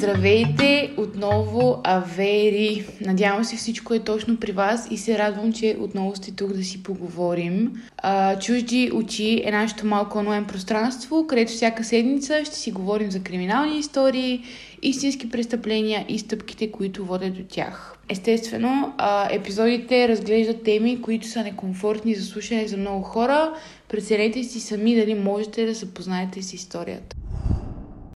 здравейте! 0.00 0.94
Отново 0.96 1.80
Авери. 1.84 2.86
Надявам 3.00 3.44
се 3.44 3.56
всичко 3.56 3.94
е 3.94 3.98
точно 3.98 4.36
при 4.36 4.52
вас 4.52 4.88
и 4.90 4.98
се 4.98 5.18
радвам, 5.18 5.52
че 5.52 5.76
отново 5.80 6.16
сте 6.16 6.32
тук 6.32 6.52
да 6.52 6.64
си 6.64 6.82
поговорим. 6.82 7.72
А, 7.96 8.38
чужди 8.38 8.90
очи 8.94 9.42
е 9.44 9.50
нашето 9.50 9.86
малко 9.86 10.18
онлайн 10.18 10.44
пространство, 10.44 11.26
където 11.26 11.52
всяка 11.52 11.84
седмица 11.84 12.44
ще 12.44 12.56
си 12.56 12.72
говорим 12.72 13.10
за 13.10 13.22
криминални 13.22 13.78
истории, 13.78 14.44
истински 14.82 15.30
престъпления 15.30 16.04
и 16.08 16.18
стъпките, 16.18 16.70
които 16.70 17.04
водят 17.04 17.34
до 17.34 17.42
тях. 17.48 17.96
Естествено, 18.08 18.94
а, 18.98 19.28
епизодите 19.32 20.08
разглеждат 20.08 20.62
теми, 20.62 21.02
които 21.02 21.26
са 21.26 21.42
некомфортни 21.42 22.14
за 22.14 22.24
слушане 22.24 22.68
за 22.68 22.76
много 22.76 23.02
хора. 23.02 23.54
Преценете 23.88 24.44
си 24.44 24.60
сами 24.60 24.94
дали 24.94 25.14
можете 25.14 25.66
да 25.66 25.74
се 25.74 25.94
познаете 25.94 26.42
с 26.42 26.52
историята. 26.52 27.16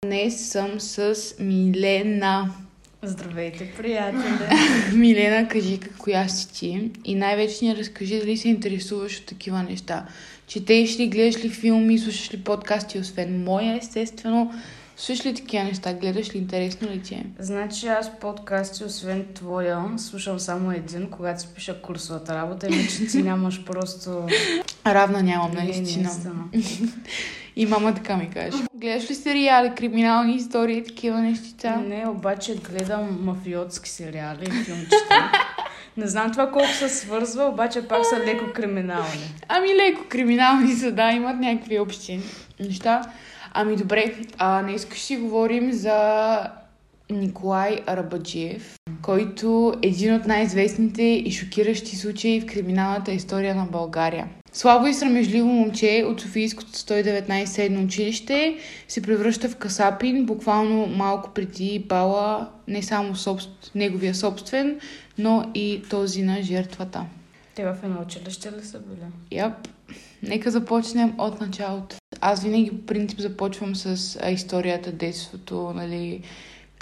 Днес 0.03 0.49
съм 0.49 0.79
с 0.79 1.15
Милена. 1.39 2.51
Здравейте, 3.03 3.73
приятели! 3.77 4.57
Милена, 4.95 5.47
кажи 5.47 5.79
коя 5.97 6.27
си 6.27 6.53
ти 6.53 6.91
и 7.05 7.15
най-вече 7.15 7.65
ни 7.65 7.75
разкажи 7.75 8.19
дали 8.19 8.37
се 8.37 8.49
интересуваш 8.49 9.19
от 9.19 9.25
такива 9.25 9.63
неща. 9.63 10.05
Четеш 10.47 10.99
ли, 10.99 11.07
гледаш 11.07 11.43
ли 11.43 11.49
филми, 11.49 11.99
слушаш 11.99 12.33
ли 12.33 12.37
подкасти, 12.43 12.99
освен 12.99 13.43
моя, 13.43 13.77
естествено. 13.77 14.53
Слушаш 14.97 15.25
ли 15.25 15.33
такива 15.33 15.63
неща? 15.63 15.93
Гледаш 15.93 16.33
ли? 16.35 16.37
Интересно 16.37 16.89
ли 16.89 17.01
ти 17.01 17.13
е? 17.13 17.25
Значи 17.39 17.87
аз 17.87 18.19
подкасти, 18.19 18.83
освен 18.83 19.25
твоя, 19.33 19.85
слушам 19.97 20.39
само 20.39 20.71
един, 20.71 21.09
когато 21.09 21.41
си 21.41 21.47
пиша 21.55 21.81
курсовата 21.81 22.35
работа, 22.35 22.67
иначе 22.67 23.07
ти 23.07 23.23
нямаш 23.23 23.63
просто... 23.63 24.27
Равна 24.85 25.23
нямам, 25.23 25.51
Не, 25.51 25.63
наистина. 25.63 26.03
наистина. 26.53 26.87
И 27.55 27.65
мама 27.65 27.93
така 27.93 28.17
ми 28.17 28.29
каже. 28.29 28.57
Гледаш 28.75 29.09
ли 29.09 29.15
сериали, 29.15 29.75
криминални 29.77 30.35
истории 30.35 30.77
и 30.77 30.83
такива 30.83 31.21
нещица? 31.21 31.77
Не, 31.77 32.07
обаче 32.07 32.55
гледам 32.55 33.19
мафиотски 33.21 33.89
сериали 33.89 34.43
и 34.43 34.63
филмчета. 34.63 35.31
Не 35.97 36.07
знам 36.07 36.31
това 36.31 36.51
колко 36.51 36.67
се 36.67 36.89
свързва, 36.89 37.45
обаче 37.45 37.87
пак 37.87 38.05
са 38.05 38.19
леко 38.19 38.45
криминални. 38.53 39.35
Ами 39.47 39.67
леко 39.67 40.01
криминални 40.09 40.73
са, 40.73 40.91
да, 40.91 41.11
имат 41.11 41.39
някакви 41.39 41.79
общи 41.79 42.19
неща. 42.59 43.01
Ами 43.53 43.75
добре, 43.75 44.15
а, 44.37 44.61
не 44.61 44.73
искаш 44.73 44.99
си 44.99 45.17
говорим 45.17 45.71
за 45.71 46.39
Николай 47.09 47.79
Арабаджиев, 47.87 48.75
който 49.01 49.73
е 49.83 49.87
един 49.87 50.15
от 50.15 50.25
най-известните 50.25 51.03
и 51.03 51.31
шокиращи 51.31 51.95
случаи 51.95 52.41
в 52.41 52.45
криминалната 52.45 53.11
история 53.11 53.55
на 53.55 53.65
България. 53.65 54.27
Слабо 54.53 54.87
и 54.87 54.93
срамежливо 54.93 55.47
момче 55.47 56.03
от 56.07 56.21
Софийското 56.21 56.71
119 56.71 57.45
седно 57.45 57.83
училище 57.83 58.57
се 58.87 59.01
превръща 59.01 59.49
в 59.49 59.55
касапин, 59.55 60.25
буквално 60.25 60.87
малко 60.87 61.29
преди 61.33 61.85
бала 61.87 62.49
не 62.67 62.83
само 62.83 63.15
собст... 63.15 63.71
неговия 63.75 64.15
собствен, 64.15 64.79
но 65.17 65.51
и 65.55 65.81
този 65.89 66.23
на 66.23 66.41
жертвата. 66.41 67.05
Те 67.55 67.65
в 67.65 67.77
едно 67.83 68.01
училище 68.01 68.51
ли 68.51 68.65
са 68.65 68.79
били? 68.79 69.05
Яп. 69.31 69.67
Нека 70.23 70.51
започнем 70.51 71.13
от 71.17 71.41
началото. 71.41 71.95
Аз 72.21 72.43
винаги 72.43 72.69
по 72.69 72.85
принцип 72.85 73.19
започвам 73.19 73.75
с 73.75 74.19
историята, 74.31 74.91
детството, 74.91 75.71
нали, 75.75 76.21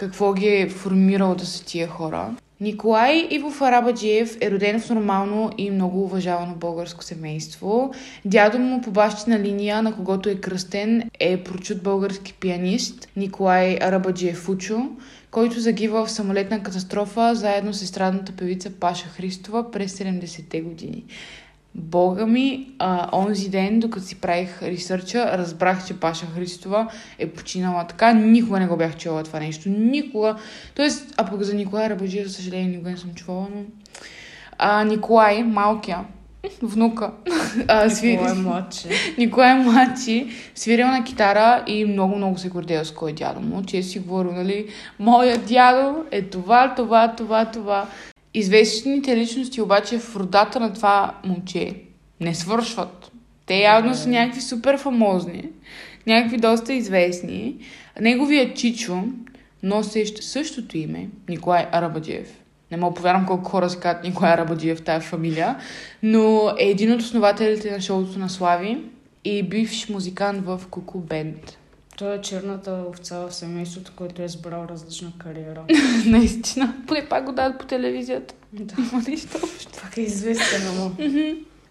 какво 0.02 0.34
ги 0.34 0.48
е 0.48 0.70
формирало 0.70 1.36
да 1.36 1.46
са 1.46 1.66
тия 1.66 1.88
хора. 1.88 2.36
Николай 2.62 3.28
Ивов 3.32 3.62
Арабаджиев 3.62 4.38
е 4.42 4.52
роден 4.52 4.80
в 4.80 4.90
нормално 4.90 5.52
и 5.58 5.72
много 5.72 6.04
уважавано 6.04 6.56
българско 6.56 7.04
семейство. 7.04 7.94
Дядо 8.26 8.60
му 8.60 8.82
по 8.82 8.92
бащина 8.92 9.40
линия, 9.40 9.82
на 9.82 9.96
когото 9.96 10.30
е 10.30 10.36
кръстен, 10.36 11.10
е 11.20 11.44
прочут 11.44 11.84
български 11.84 12.34
пианист 12.34 13.08
Николай 13.16 13.78
Арабаджиев 13.82 14.38
Фучо, 14.38 14.90
който 15.32 15.60
загива 15.60 16.06
в 16.06 16.12
самолетна 16.12 16.64
катастрофа 16.64 17.36
заедно 17.36 17.74
с 17.74 17.82
естрадната 17.82 18.32
певица 18.32 18.70
Паша 18.80 19.08
Христова 19.08 19.72
през 19.72 19.98
70-те 19.98 20.62
години. 20.62 21.04
Бога 21.76 22.26
ми, 22.26 22.68
а, 22.80 23.18
онзи 23.18 23.50
ден, 23.50 23.80
докато 23.80 24.06
си 24.06 24.16
правих 24.22 24.64
ресърча, 24.64 25.38
разбрах, 25.38 25.88
че 25.88 26.00
Паша 26.00 26.26
Христова 26.26 26.88
е 27.20 27.28
починала 27.28 27.88
така. 27.88 28.14
Никога 28.14 28.59
не 28.59 28.68
го 28.68 28.78
бях 28.78 28.98
чувала 28.98 29.24
това 29.24 29.40
нещо. 29.40 29.70
Никога. 29.70 30.36
Тоест, 30.76 31.14
а 31.18 31.26
пък 31.26 31.42
за 31.42 31.56
Николай 31.56 31.90
Рабаджия, 31.90 32.28
за 32.28 32.34
съжаление, 32.34 32.68
никога 32.68 32.90
не 32.90 32.98
съм 32.98 33.14
чувала, 33.14 33.48
но... 33.56 33.62
А, 34.58 34.84
Николай, 34.84 35.44
малкия, 35.44 36.00
внука, 36.62 37.12
а, 37.68 37.90
свири... 37.90 38.12
Николай 38.12 38.34
младши. 38.34 38.88
Николай 39.18 39.54
младши, 39.56 40.28
свирил 40.56 40.88
на 40.88 41.04
китара 41.04 41.64
и 41.68 41.86
много-много 41.86 42.38
се 42.38 42.50
гордея 42.50 42.86
с 42.86 42.92
кой 42.92 43.12
е 43.12 43.14
дядо 43.14 43.42
му, 43.42 43.64
че 43.64 43.84
си 43.84 44.00
говорил, 44.00 44.31
нали, 44.31 44.68
моя 45.00 45.38
дядо 45.38 46.04
е 46.12 46.22
това, 46.22 46.76
това, 46.76 47.16
това, 47.16 47.46
това. 47.46 47.88
Известните 48.34 49.18
личности 49.18 49.62
обаче 49.62 50.00
в 50.00 50.16
родата 50.16 50.59
на 50.59 50.74
това 50.74 51.16
момче 51.25 51.75
не 52.19 52.36
свършват. 52.36 53.12
Те 53.46 53.56
явно 53.56 53.96
са 53.96 54.09
някакви 54.09 54.42
супер 54.42 54.78
фамозни, 54.78 55.50
някакви 56.08 56.38
доста 56.38 56.74
известни. 56.74 57.56
Неговият 58.02 58.58
чичо, 58.58 59.03
носещ 59.64 60.24
същото 60.24 60.78
име, 60.78 61.09
Николай 61.30 61.66
Арабаджиев. 61.72 62.42
Не 62.72 62.78
мога 62.78 62.96
повярвам 62.96 63.25
колко 63.25 63.50
хора 63.50 63.69
се 63.69 63.80
казват 63.80 64.03
Николай 64.03 64.31
Арабаджиев 64.31 64.80
в 64.80 64.84
тази 64.84 65.08
фамилия, 65.08 65.56
но 66.03 66.53
е 66.59 66.66
един 66.66 66.92
от 66.92 67.02
основателите 67.02 67.72
на 67.72 67.81
шоуто 67.81 68.19
на 68.19 68.30
Слави 68.30 68.84
и 69.25 69.44
бивш 69.44 69.90
музикант 69.90 70.46
в 70.46 70.62
Куку 70.69 71.00
Бенд. 71.00 71.58
Той 72.01 72.16
е 72.16 72.22
черната 72.22 72.84
овца 72.89 73.19
в 73.19 73.34
семейството, 73.34 73.91
който 73.95 74.22
е 74.22 74.25
избрал 74.25 74.66
различна 74.69 75.12
кариера. 75.17 75.63
Наистина. 76.06 76.75
Поне 76.88 77.06
пак 77.09 77.25
го 77.25 77.31
дадат 77.31 77.59
по 77.59 77.66
телевизията. 77.66 78.34
Да. 78.53 78.75
Няма 78.78 79.03
нищо 79.07 79.38
общо. 79.44 79.72
Пак 79.81 79.97
е 79.97 80.01
известен, 80.01 80.62
ама. 80.67 80.91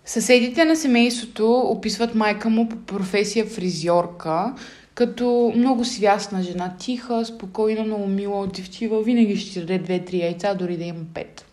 Съседите 0.04 0.64
на 0.64 0.76
семейството 0.76 1.58
описват 1.58 2.14
майка 2.14 2.48
му 2.50 2.68
по 2.68 2.76
професия 2.76 3.46
фризьорка, 3.46 4.54
като 4.94 5.52
много 5.56 5.84
свясна 5.84 6.42
жена, 6.42 6.74
тиха, 6.78 7.24
спокойна, 7.24 7.84
много 7.84 8.06
мила, 8.06 8.40
отзивчива, 8.40 9.02
винаги 9.02 9.36
ще 9.36 9.52
ти 9.52 9.60
даде 9.60 9.78
две-три 9.78 10.18
яйца, 10.18 10.54
дори 10.54 10.76
да 10.76 10.84
има 10.84 11.04
пет. 11.14 11.44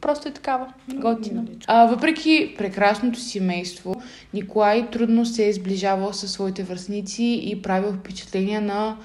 Просто 0.00 0.28
е 0.28 0.32
такава, 0.32 0.72
готина. 0.94 1.44
А, 1.66 1.86
въпреки 1.86 2.54
прекрасното 2.58 3.20
семейство, 3.20 4.02
Николай 4.34 4.90
трудно 4.90 5.26
се 5.26 5.48
е 5.48 5.52
сближавал 5.52 6.12
със 6.12 6.32
своите 6.32 6.62
връзници 6.62 7.42
и 7.44 7.62
правил 7.62 7.92
впечатление 7.92 8.60
на 8.60 8.96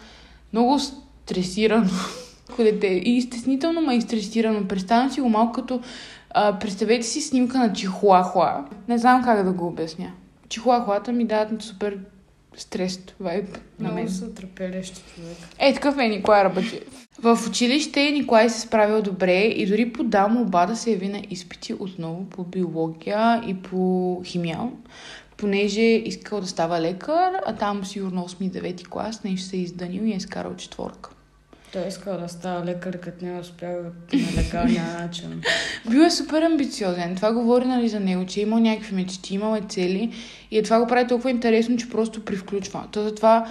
много 0.53 0.79
стресирано 0.79 1.89
дете. 2.57 2.88
И 2.88 3.22
стеснително, 3.22 3.81
ма 3.81 3.95
и 3.95 4.01
стресирано. 4.01 4.67
Представям 4.67 5.11
си 5.11 5.22
го 5.22 5.29
малко 5.29 5.53
като... 5.53 5.81
А, 6.29 6.59
представете 6.59 7.06
си 7.06 7.22
снимка 7.22 7.57
на 7.57 7.73
Чихуахуа. 7.73 8.66
Не 8.88 8.97
знам 8.97 9.23
как 9.23 9.45
да 9.45 9.51
го 9.51 9.67
обясня. 9.67 10.12
Чихуахуата 10.50 11.12
ми 11.12 11.25
дават 11.25 11.62
супер 11.62 11.97
стрес 12.58 13.00
вайб 13.20 13.58
на 13.80 13.92
мен. 13.92 14.04
Много 14.04 14.10
са 14.10 14.34
трапелещи 14.34 15.04
човек. 15.16 15.38
Е, 15.60 15.74
такъв 15.74 15.98
е 15.98 16.08
Николай 16.08 16.44
Рабаджиев. 16.44 17.08
В 17.20 17.40
училище 17.48 18.12
Николай 18.12 18.50
се 18.50 18.60
справил 18.60 19.02
добре 19.02 19.42
и 19.42 19.66
дори 19.66 19.94
подал 19.94 20.30
молба 20.30 20.66
да 20.66 20.76
се 20.76 20.92
яви 20.92 21.08
на 21.08 21.22
изпити 21.30 21.74
отново 21.74 22.26
по 22.30 22.44
биология 22.44 23.44
и 23.48 23.62
по 23.62 24.22
химия, 24.26 24.60
понеже 25.38 25.82
искал 25.82 26.42
да 26.42 26.48
става 26.48 26.82
лекар, 26.82 27.32
а 27.46 27.56
там 27.56 27.86
сигурно 27.86 28.28
8-9 28.28 28.88
клас 28.88 29.24
нещо 29.24 29.48
се 29.48 29.58
е 29.58 29.60
изданил 29.60 30.02
и 30.02 30.14
е 30.14 30.16
изкарал 30.16 30.56
четворка. 30.56 31.15
Той 31.75 31.88
искал 31.88 32.18
да 32.18 32.30
става 32.30 32.66
лекар, 32.66 33.00
като 33.00 33.25
не 33.25 33.40
успял 33.40 33.81
на 34.13 34.44
легалния 34.44 34.84
начин. 35.02 35.41
Бил 35.90 36.00
е 36.00 36.12
супер 36.12 36.41
амбициозен. 36.41 37.16
Това 37.16 37.34
говори 37.34 37.66
нали, 37.66 37.90
за 37.90 38.00
него, 38.00 38.25
че 38.25 38.40
е 38.40 38.44
имал 38.44 38.59
някакви 38.59 38.96
мечти, 38.96 39.36
имал 39.36 39.56
е 39.56 39.62
цели 39.69 40.13
и 40.52 40.58
е 40.58 40.63
това 40.63 40.80
го 40.80 40.88
прави 40.88 41.08
толкова 41.08 41.30
интересно, 41.30 41.78
че 41.78 41.90
просто 41.90 42.25
привключва. 42.25 42.84
То 42.91 43.03
затова 43.03 43.47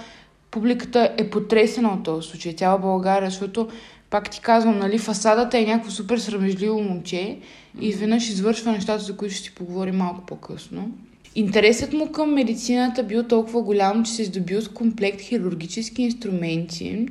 публиката 0.51 1.15
е 1.19 1.31
потресена 1.31 1.89
от 1.89 2.05
този 2.05 2.29
случай, 2.29 2.53
цяла 2.53 2.79
България, 2.79 3.31
защото 3.31 3.69
пак 4.11 4.31
ти 4.31 4.41
казвам, 4.41 4.79
нали, 4.79 4.99
фасадата 4.99 5.59
е 5.59 5.65
някакво 5.65 5.91
супер 5.91 6.19
срамежливо 6.19 6.83
момче 6.83 7.39
и 7.81 7.89
изведнъж 7.89 8.29
извършва 8.29 8.73
нещата, 8.73 9.05
за 9.05 9.17
които 9.17 9.35
ще 9.35 9.45
си 9.45 9.55
поговорим 9.55 9.97
малко 9.97 10.27
по-късно. 10.27 10.91
Интересът 11.35 11.93
му 11.93 12.13
към 12.13 12.35
медицината 12.35 13.03
бил 13.03 13.23
толкова 13.23 13.63
голям, 13.63 14.05
че 14.05 14.13
се 14.13 14.23
е 14.23 14.25
здобил 14.25 14.61
с 14.61 14.69
комплект 14.69 15.21
хирургически 15.21 16.03
инструменти 16.03 17.07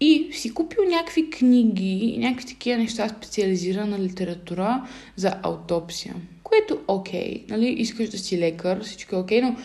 и 0.00 0.28
си 0.32 0.54
купил 0.54 0.84
някакви 0.84 1.30
книги 1.30 1.98
и 2.14 2.18
някакви 2.18 2.46
такива 2.46 2.78
неща, 2.78 3.08
специализирана 3.08 3.98
литература 3.98 4.82
за 5.16 5.34
аутопсия. 5.42 6.14
Което 6.42 6.78
окей, 6.88 7.44
нали, 7.48 7.66
искаш 7.68 8.08
да 8.08 8.18
си 8.18 8.38
лекар, 8.38 8.82
всичко 8.82 9.14
е 9.14 9.18
окей, 9.18 9.40
но 9.42 9.56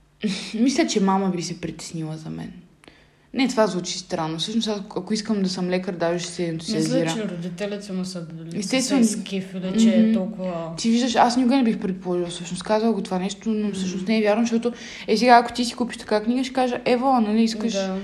мисля, 0.60 0.86
че 0.86 1.00
мама 1.00 1.30
би 1.30 1.42
се 1.42 1.60
притеснила 1.60 2.16
за 2.16 2.30
мен. 2.30 2.52
Не, 3.34 3.48
това 3.48 3.66
звучи 3.66 3.98
странно. 3.98 4.38
Всъщност, 4.38 4.68
ако 4.68 5.14
искам 5.14 5.42
да 5.42 5.48
съм 5.48 5.68
лекар, 5.68 5.94
даже 5.94 6.18
ще 6.18 6.32
се 6.32 6.42
Мисля, 6.42 6.52
ентусиазира. 6.52 7.14
че 7.14 7.28
родителите 7.28 7.92
му 7.92 8.04
са 8.04 8.20
били. 8.22 8.58
Естествено. 8.58 9.04
Са 9.04 9.10
скифили, 9.20 9.80
че 9.80 9.94
е 9.94 10.02
Мгм. 10.02 10.12
толкова... 10.14 10.72
Ти 10.76 10.90
виждаш, 10.90 11.14
аз 11.14 11.36
никога 11.36 11.56
не 11.56 11.64
бих 11.64 11.78
предположила, 11.78 12.28
всъщност 12.28 12.62
казала 12.62 12.92
го 12.92 13.02
това 13.02 13.18
нещо, 13.18 13.50
но 13.50 13.72
всъщност 13.72 14.08
не 14.08 14.18
е 14.18 14.22
вярно, 14.22 14.42
защото 14.42 14.72
е 15.06 15.16
сега, 15.16 15.36
ако 15.36 15.52
ти 15.52 15.64
си 15.64 15.74
купиш 15.74 15.96
така 15.96 16.22
книга, 16.22 16.44
ще 16.44 16.52
кажа, 16.52 16.80
ево, 16.84 17.20
нали, 17.20 17.42
искаш, 17.42 17.72
Да. 17.72 17.96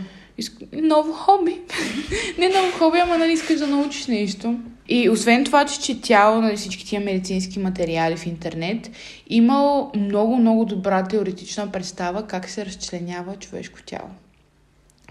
Ново 0.72 1.12
хоби. 1.12 1.60
не 2.38 2.48
ново 2.48 2.72
хоби, 2.78 2.98
ама 2.98 3.18
нали 3.18 3.32
искаш 3.32 3.58
да 3.58 3.66
научиш 3.66 4.06
нещо. 4.06 4.58
И 4.88 5.08
освен 5.10 5.44
това, 5.44 5.66
че 5.66 5.80
четял 5.80 6.40
нали, 6.40 6.56
всички 6.56 6.86
тия 6.86 7.00
медицински 7.00 7.58
материали 7.58 8.16
в 8.16 8.26
интернет, 8.26 8.90
имал 9.26 9.92
много, 9.96 10.36
много 10.36 10.64
добра 10.64 11.04
теоретична 11.04 11.72
представа 11.72 12.26
как 12.26 12.48
се 12.48 12.66
разчленява 12.66 13.36
човешко 13.36 13.78
тяло. 13.86 14.10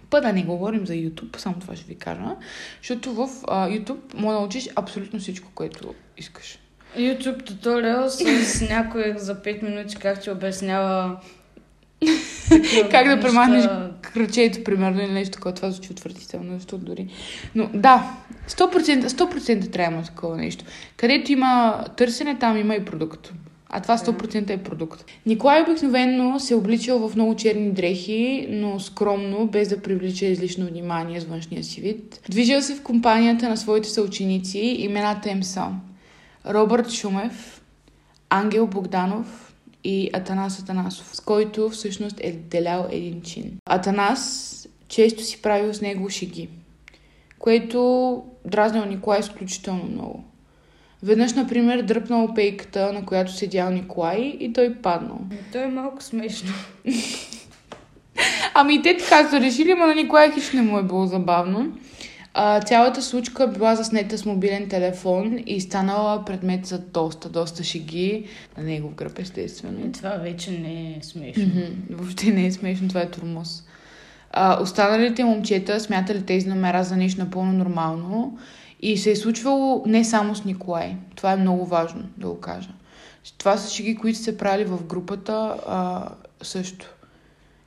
Па 0.09 0.21
да 0.21 0.33
не 0.33 0.43
говорим 0.43 0.87
за 0.87 0.93
YouTube, 0.93 1.37
само 1.37 1.55
това 1.59 1.75
ще 1.75 1.85
ви 1.85 1.95
кажа, 1.95 2.35
защото 2.81 3.13
в 3.13 3.29
а, 3.47 3.69
YouTube 3.69 4.13
може 4.13 4.33
да 4.33 4.39
научиш 4.39 4.69
абсолютно 4.75 5.19
всичко, 5.19 5.51
което 5.55 5.93
искаш. 6.17 6.59
YouTube 6.97 7.45
туториал 7.45 8.09
с 8.09 8.61
някой 8.69 9.13
за 9.17 9.35
5 9.35 9.63
минути 9.63 9.95
как 9.95 10.21
ти 10.21 10.31
обяснява 10.31 11.17
как 12.91 13.07
да 13.07 13.19
премахнеш 13.19 13.65
кръчето, 14.01 14.63
примерно, 14.63 15.01
или 15.01 15.11
нещо 15.11 15.33
такова. 15.33 15.55
Това 15.55 15.71
звучи 15.71 15.91
отвратително, 15.91 16.53
защото 16.53 16.85
дори. 16.85 17.07
Но 17.55 17.69
да, 17.73 18.11
100%, 18.49 19.07
100% 19.07 19.71
трябва 19.71 20.01
да 20.01 20.07
такова 20.07 20.37
нещо. 20.37 20.65
Където 20.97 21.31
има 21.31 21.83
търсене, 21.97 22.39
там 22.39 22.57
има 22.57 22.75
и 22.75 22.85
продукт. 22.85 23.33
А 23.75 23.79
това 23.81 23.97
100% 23.97 24.49
е 24.49 24.57
продукт. 24.57 25.05
Николай 25.25 25.61
обикновено 25.61 26.39
се 26.39 26.53
е 26.53 26.57
обличал 26.57 27.09
в 27.09 27.15
много 27.15 27.35
черни 27.35 27.71
дрехи, 27.71 28.47
но 28.49 28.79
скромно, 28.79 29.47
без 29.47 29.69
да 29.69 29.81
привлича 29.81 30.25
излишно 30.25 30.65
внимание 30.65 31.21
с 31.21 31.25
външния 31.25 31.63
си 31.63 31.81
вид. 31.81 32.21
Движил 32.29 32.61
се 32.61 32.75
в 32.75 32.83
компанията 32.83 33.49
на 33.49 33.57
своите 33.57 33.89
съученици, 33.89 34.59
имената 34.59 35.29
им 35.29 35.43
са 35.43 35.67
Робърт 36.49 36.91
Шумев, 36.91 37.61
Ангел 38.29 38.67
Богданов 38.67 39.52
и 39.83 40.09
Атанас 40.13 40.59
Атанасов, 40.59 41.15
с 41.15 41.19
който 41.19 41.69
всъщност 41.69 42.15
е 42.19 42.31
делял 42.31 42.87
един 42.91 43.21
чин. 43.21 43.57
Атанас 43.65 44.49
често 44.87 45.23
си 45.23 45.41
правил 45.41 45.73
с 45.73 45.81
него 45.81 46.09
шеги, 46.09 46.49
което 47.39 48.23
дразнил 48.45 48.85
Николай 48.85 49.19
изключително 49.19 49.83
много. 49.83 50.23
Веднъж, 51.03 51.33
например, 51.33 51.81
дръпнал 51.81 52.33
пейката, 52.33 52.93
на 52.93 53.05
която 53.05 53.31
седял 53.31 53.69
Николай 53.69 54.37
и 54.39 54.53
той 54.53 54.75
паднал. 54.75 55.19
Той 55.51 55.63
е 55.63 55.67
малко 55.67 56.03
смешно. 56.03 56.53
ами 58.53 58.81
те 58.81 58.97
така 58.97 59.29
са 59.29 59.39
решили, 59.39 59.73
но 59.73 59.87
на 59.87 59.95
Николай 59.95 60.31
хич 60.31 60.51
не 60.51 60.61
му 60.61 60.79
е 60.79 60.83
било 60.83 61.05
забавно. 61.05 61.77
А, 62.33 62.61
цялата 62.61 63.01
случка 63.01 63.47
била 63.47 63.75
заснета 63.75 64.17
с 64.17 64.25
мобилен 64.25 64.69
телефон 64.69 65.39
и 65.45 65.61
станала 65.61 66.25
предмет 66.25 66.65
за 66.65 66.79
доста, 66.79 67.29
доста 67.29 67.63
шеги 67.63 68.25
на 68.57 68.63
негов 68.63 68.93
гръб, 68.93 69.19
естествено. 69.19 69.91
Това 69.91 70.09
вече 70.09 70.51
не 70.51 70.97
е 70.97 71.03
смешно. 71.03 71.43
Mm-hmm. 71.43 71.71
Въобще 71.89 72.31
не 72.31 72.45
е 72.45 72.51
смешно, 72.51 72.87
това 72.87 73.01
е 73.01 73.11
турмоз. 73.11 73.63
А, 74.31 74.61
останалите 74.61 75.23
момчета 75.23 75.79
смятали 75.79 76.21
тези 76.21 76.47
номера 76.47 76.83
за 76.83 76.97
нещо 76.97 77.23
напълно 77.23 77.53
нормално 77.53 78.37
и 78.81 78.97
се 78.97 79.11
е 79.11 79.15
случвало 79.15 79.83
не 79.87 80.03
само 80.03 80.35
с 80.35 80.45
Николай. 80.45 80.95
Това 81.15 81.31
е 81.31 81.37
много 81.37 81.65
важно 81.65 82.03
да 82.17 82.27
го 82.27 82.39
кажа. 82.39 82.69
Това 83.37 83.57
са 83.57 83.73
шеги, 83.73 83.95
които 83.95 84.19
се 84.19 84.37
правили 84.37 84.65
в 84.65 84.83
групата 84.83 85.55
а, 85.67 86.09
също. 86.41 86.95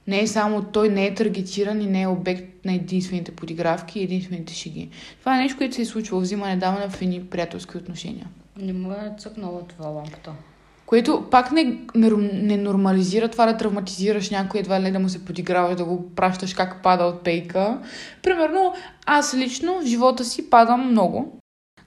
Не 0.06 0.20
е 0.20 0.26
само 0.26 0.62
той 0.62 0.88
не 0.88 1.06
е 1.06 1.14
таргетиран 1.14 1.80
и 1.80 1.86
не 1.86 2.02
е 2.02 2.06
обект 2.06 2.64
на 2.64 2.72
единствените 2.72 3.32
подигравки 3.32 4.00
и 4.00 4.02
единствените 4.02 4.54
шеги. 4.54 4.88
Това 5.20 5.36
е 5.36 5.40
нещо, 5.40 5.58
което 5.58 5.74
се 5.74 5.82
е 5.82 5.84
случвало 5.84 6.22
взимане 6.22 6.56
даване 6.56 6.88
в 6.88 7.02
едни 7.02 7.24
приятелски 7.24 7.76
отношения. 7.76 8.26
Не 8.56 8.72
му 8.72 8.92
е 8.92 9.14
цъкнала 9.18 9.60
това 9.68 9.88
лампата. 9.88 10.32
Което 10.86 11.24
пак 11.30 11.52
не, 11.52 11.78
не, 11.94 12.10
не 12.32 12.56
нормализира 12.56 13.28
това 13.28 13.46
да 13.46 13.56
травматизираш 13.56 14.30
някой, 14.30 14.60
едва 14.60 14.80
ли 14.80 14.90
да 14.90 14.98
му 14.98 15.08
се 15.08 15.24
подиграваш, 15.24 15.76
да 15.76 15.84
го 15.84 16.10
пращаш 16.14 16.54
как 16.54 16.82
пада 16.82 17.04
от 17.04 17.24
пейка. 17.24 17.78
Примерно, 18.22 18.74
аз 19.06 19.34
лично 19.34 19.80
в 19.80 19.86
живота 19.86 20.24
си 20.24 20.50
падам 20.50 20.90
много, 20.90 21.38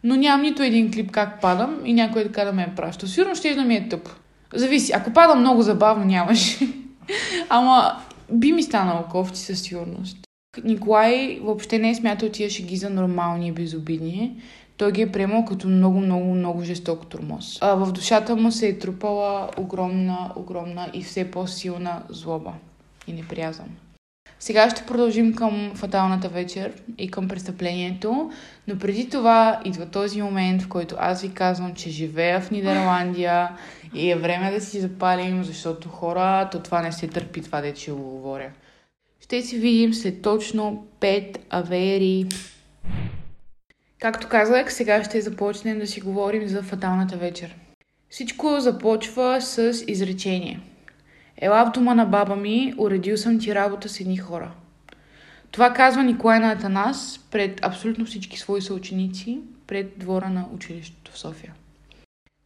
но 0.03 0.15
нямам 0.15 0.41
нито 0.41 0.63
един 0.63 0.91
клип 0.91 1.11
как 1.11 1.41
падам 1.41 1.81
и 1.85 1.93
някой 1.93 2.23
така 2.23 2.45
да 2.45 2.53
ме 2.53 2.63
е 2.63 2.75
праща. 2.75 3.07
Сигурно 3.07 3.35
ще 3.35 3.55
да 3.55 3.61
ми 3.61 3.75
е 3.75 3.89
тъп. 3.89 4.09
Зависи. 4.53 4.91
Ако 4.95 5.13
падам 5.13 5.39
много 5.39 5.61
забавно, 5.61 6.05
нямаш. 6.05 6.59
Ама 7.49 7.97
би 8.31 8.51
ми 8.51 8.63
станало 8.63 9.03
кофти 9.11 9.39
със 9.39 9.61
сигурност. 9.61 10.17
Николай 10.63 11.39
въобще 11.43 11.79
не 11.79 11.89
е 11.89 11.95
смятал 11.95 12.29
тия 12.29 12.49
шеги 12.49 12.77
за 12.77 12.89
нормални 12.89 13.47
и 13.47 13.51
безобидни 13.51 14.41
той 14.79 14.91
ги 14.91 15.01
е 15.01 15.11
приемал 15.11 15.45
като 15.45 15.67
много, 15.67 15.99
много, 15.99 16.33
много 16.33 16.63
жесток 16.63 17.07
тормоз. 17.07 17.57
А 17.61 17.75
в 17.75 17.91
душата 17.91 18.35
му 18.35 18.51
се 18.51 18.67
е 18.67 18.79
трупала 18.79 19.49
огромна, 19.57 20.31
огромна 20.35 20.89
и 20.93 21.03
все 21.03 21.31
по-силна 21.31 22.03
злоба 22.09 22.53
и 23.07 23.13
неприязан. 23.13 23.67
Сега 24.39 24.69
ще 24.69 24.85
продължим 24.85 25.35
към 25.35 25.71
фаталната 25.75 26.29
вечер 26.29 26.73
и 26.97 27.11
към 27.11 27.27
престъплението, 27.27 28.31
но 28.67 28.79
преди 28.79 29.09
това 29.09 29.61
идва 29.65 29.85
този 29.85 30.21
момент, 30.21 30.61
в 30.61 30.67
който 30.67 30.95
аз 30.99 31.21
ви 31.21 31.33
казвам, 31.33 31.73
че 31.73 31.89
живея 31.89 32.41
в 32.41 32.51
Нидерландия 32.51 33.49
и 33.93 34.11
е 34.11 34.15
време 34.15 34.51
да 34.51 34.61
си 34.61 34.79
запалим, 34.79 35.43
защото 35.43 35.89
хора, 35.89 36.49
то 36.51 36.59
това 36.59 36.81
не 36.81 36.91
се 36.91 37.07
търпи, 37.07 37.41
това 37.41 37.61
де 37.61 37.75
ще 37.75 37.91
го 37.91 38.03
говоря. 38.03 38.51
Ще 39.21 39.41
си 39.41 39.57
видим 39.57 39.93
след 39.93 40.21
точно 40.21 40.87
5 40.99 41.37
авери. 41.49 42.25
Както 43.99 44.27
казах, 44.27 44.73
сега 44.73 45.03
ще 45.03 45.21
започнем 45.21 45.79
да 45.79 45.87
си 45.87 46.01
говорим 46.01 46.47
за 46.47 46.63
фаталната 46.63 47.17
вечер. 47.17 47.55
Всичко 48.09 48.59
започва 48.59 49.41
с 49.41 49.83
изречение. 49.87 50.59
Ела 51.41 51.65
в 51.65 51.71
дома 51.71 51.93
на 51.95 52.05
баба 52.05 52.35
ми, 52.35 52.73
уредил 52.77 53.17
съм 53.17 53.39
ти 53.39 53.55
работа 53.55 53.89
с 53.89 53.99
едни 53.99 54.17
хора. 54.17 54.51
Това 55.51 55.73
казва 55.73 56.03
Николай 56.03 56.39
на 56.39 56.51
Атанас 56.51 57.19
пред 57.31 57.65
абсолютно 57.65 58.05
всички 58.05 58.39
свои 58.39 58.61
съученици, 58.61 59.39
пред 59.67 59.99
двора 59.99 60.29
на 60.29 60.45
училището 60.55 61.11
в 61.11 61.19
София. 61.19 61.53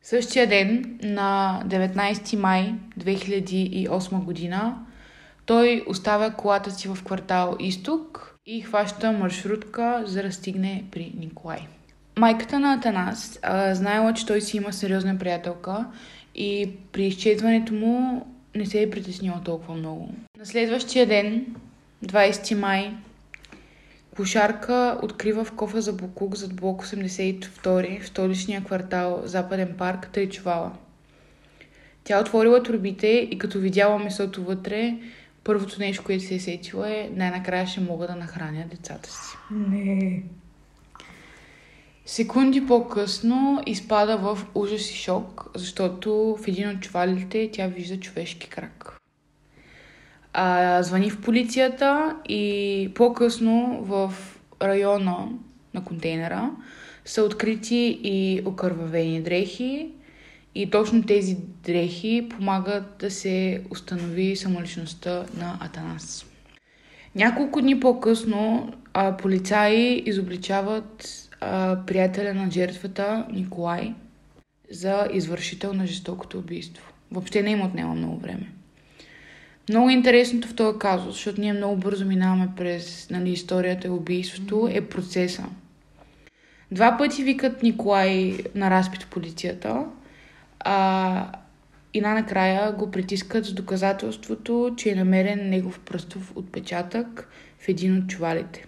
Същия 0.02 0.48
ден, 0.48 1.00
на 1.04 1.62
19 1.68 2.36
май 2.36 2.76
2008 3.00 4.24
година, 4.24 4.76
той 5.46 5.84
оставя 5.88 6.34
колата 6.34 6.72
си 6.72 6.88
в 6.88 7.04
квартал 7.04 7.58
Изток 7.60 8.36
и 8.46 8.62
хваща 8.62 9.12
маршрутка, 9.12 10.04
за 10.06 10.24
да 10.24 10.32
стигне 10.32 10.84
при 10.92 11.14
Николай. 11.20 11.68
Майката 12.18 12.60
на 12.60 12.74
Атанас 12.74 13.40
а, 13.42 13.76
знаела, 13.76 14.14
че 14.14 14.26
той 14.26 14.42
си 14.42 14.58
има 14.58 14.74
сериозна 14.74 15.18
приятелка 15.18 15.86
и 16.36 16.70
при 16.92 17.06
изчезването 17.06 17.74
му 17.74 18.26
не 18.56 18.66
се 18.66 18.82
е 18.82 18.90
притеснила 18.90 19.42
толкова 19.46 19.76
много. 19.76 20.10
На 20.40 20.46
следващия 20.46 21.08
ден, 21.08 21.56
20 22.06 22.54
май, 22.54 22.94
Кошарка 24.16 25.00
открива 25.04 25.44
в 25.44 25.52
кофа 25.52 25.82
за 25.82 25.94
Букук 25.94 26.36
зад 26.36 26.56
блок 26.56 26.86
82 26.86 28.02
в 28.02 28.08
столичния 28.08 28.64
квартал 28.64 29.22
Западен 29.26 29.76
парк 29.78 30.10
Тайчувала. 30.14 30.72
Тя 32.04 32.20
отворила 32.20 32.64
турбите 32.64 33.08
и 33.08 33.38
като 33.38 33.60
видяла 33.60 34.00
месото 34.00 34.44
вътре, 34.44 34.98
първото 35.44 35.80
нещо, 35.80 36.04
което 36.04 36.24
се 36.24 36.36
е 36.36 36.40
сетила 36.40 36.90
е 36.92 37.10
най-накрая 37.16 37.68
ще 37.68 37.82
мога 37.82 38.08
да 38.08 38.16
нахраня 38.16 38.66
децата 38.72 39.10
си. 39.10 39.38
Не. 39.52 40.24
Секунди 42.06 42.66
по-късно 42.66 43.62
изпада 43.66 44.18
в 44.18 44.40
ужас 44.56 44.92
и 44.92 44.96
шок, 44.96 45.52
защото 45.56 46.38
в 46.40 46.48
един 46.48 46.70
от 46.70 46.82
чувалите 46.82 47.50
тя 47.54 47.68
вижда 47.68 48.00
човешки 48.00 48.50
крак. 48.50 48.98
А, 50.34 50.84
звъни 50.84 51.10
в 51.10 51.22
полицията 51.22 52.16
и 52.30 52.92
по-късно 52.96 53.80
в 53.82 54.14
района 54.62 55.30
на 55.74 55.84
контейнера 55.84 56.52
са 57.06 57.24
открити 57.24 58.00
и 58.04 58.42
окървавени 58.46 59.22
дрехи, 59.22 59.90
и 60.56 60.70
точно 60.70 61.04
тези 61.04 61.38
дрехи 61.64 62.28
помагат 62.30 62.96
да 63.00 63.12
се 63.12 63.64
установи 63.70 64.36
самоличността 64.36 65.26
на 65.38 65.58
Атанас. 65.62 66.26
Няколко 67.16 67.62
дни 67.62 67.80
по-късно 67.80 68.74
а, 68.94 69.18
полицаи 69.18 70.04
изобличават 70.06 71.23
приятеля 71.88 72.34
на 72.34 72.52
жертвата 72.52 73.26
Николай 73.32 73.94
за 74.72 75.08
извършител 75.14 75.74
на 75.74 75.88
жестокото 75.88 76.38
убийство. 76.38 76.94
Въобще 77.12 77.44
не 77.44 77.52
им 77.52 77.62
отнема 77.62 77.96
много 77.96 78.18
време. 78.18 78.52
Много 79.70 79.90
интересното 79.90 80.48
в 80.48 80.56
този 80.56 80.80
казус, 80.80 81.14
защото 81.14 81.42
ние 81.42 81.54
много 81.54 81.76
бързо 81.76 82.06
минаваме 82.06 82.50
през 82.58 83.10
нали, 83.10 83.30
историята 83.30 83.88
и 83.88 83.92
убийството, 83.92 84.70
е 84.72 84.82
процеса. 84.82 85.44
Два 86.72 86.98
пъти 86.98 87.24
викат 87.24 87.64
Николай 87.64 88.38
на 88.56 88.70
разпит 88.70 89.04
в 89.04 89.10
полицията– 89.10 89.86
а, 90.64 91.32
и 91.94 92.02
най-накрая 92.02 92.72
го 92.72 92.92
притискат 92.92 93.46
с 93.46 93.54
доказателството, 93.54 94.74
че 94.78 94.90
е 94.90 94.96
намерен 94.96 95.50
негов 95.50 95.80
пръстов 95.80 96.32
отпечатък 96.36 97.30
в 97.60 97.70
един 97.70 97.98
от 97.98 98.08
чувалите. 98.08 98.66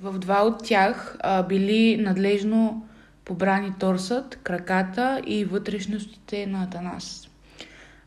В 0.00 0.18
два 0.18 0.42
от 0.42 0.64
тях 0.64 1.16
а, 1.20 1.42
били 1.42 1.96
надлежно 1.96 2.86
побрани 3.24 3.72
торсът, 3.80 4.38
краката 4.42 5.22
и 5.26 5.44
вътрешностите 5.44 6.46
на 6.46 6.62
Атанас. 6.62 7.28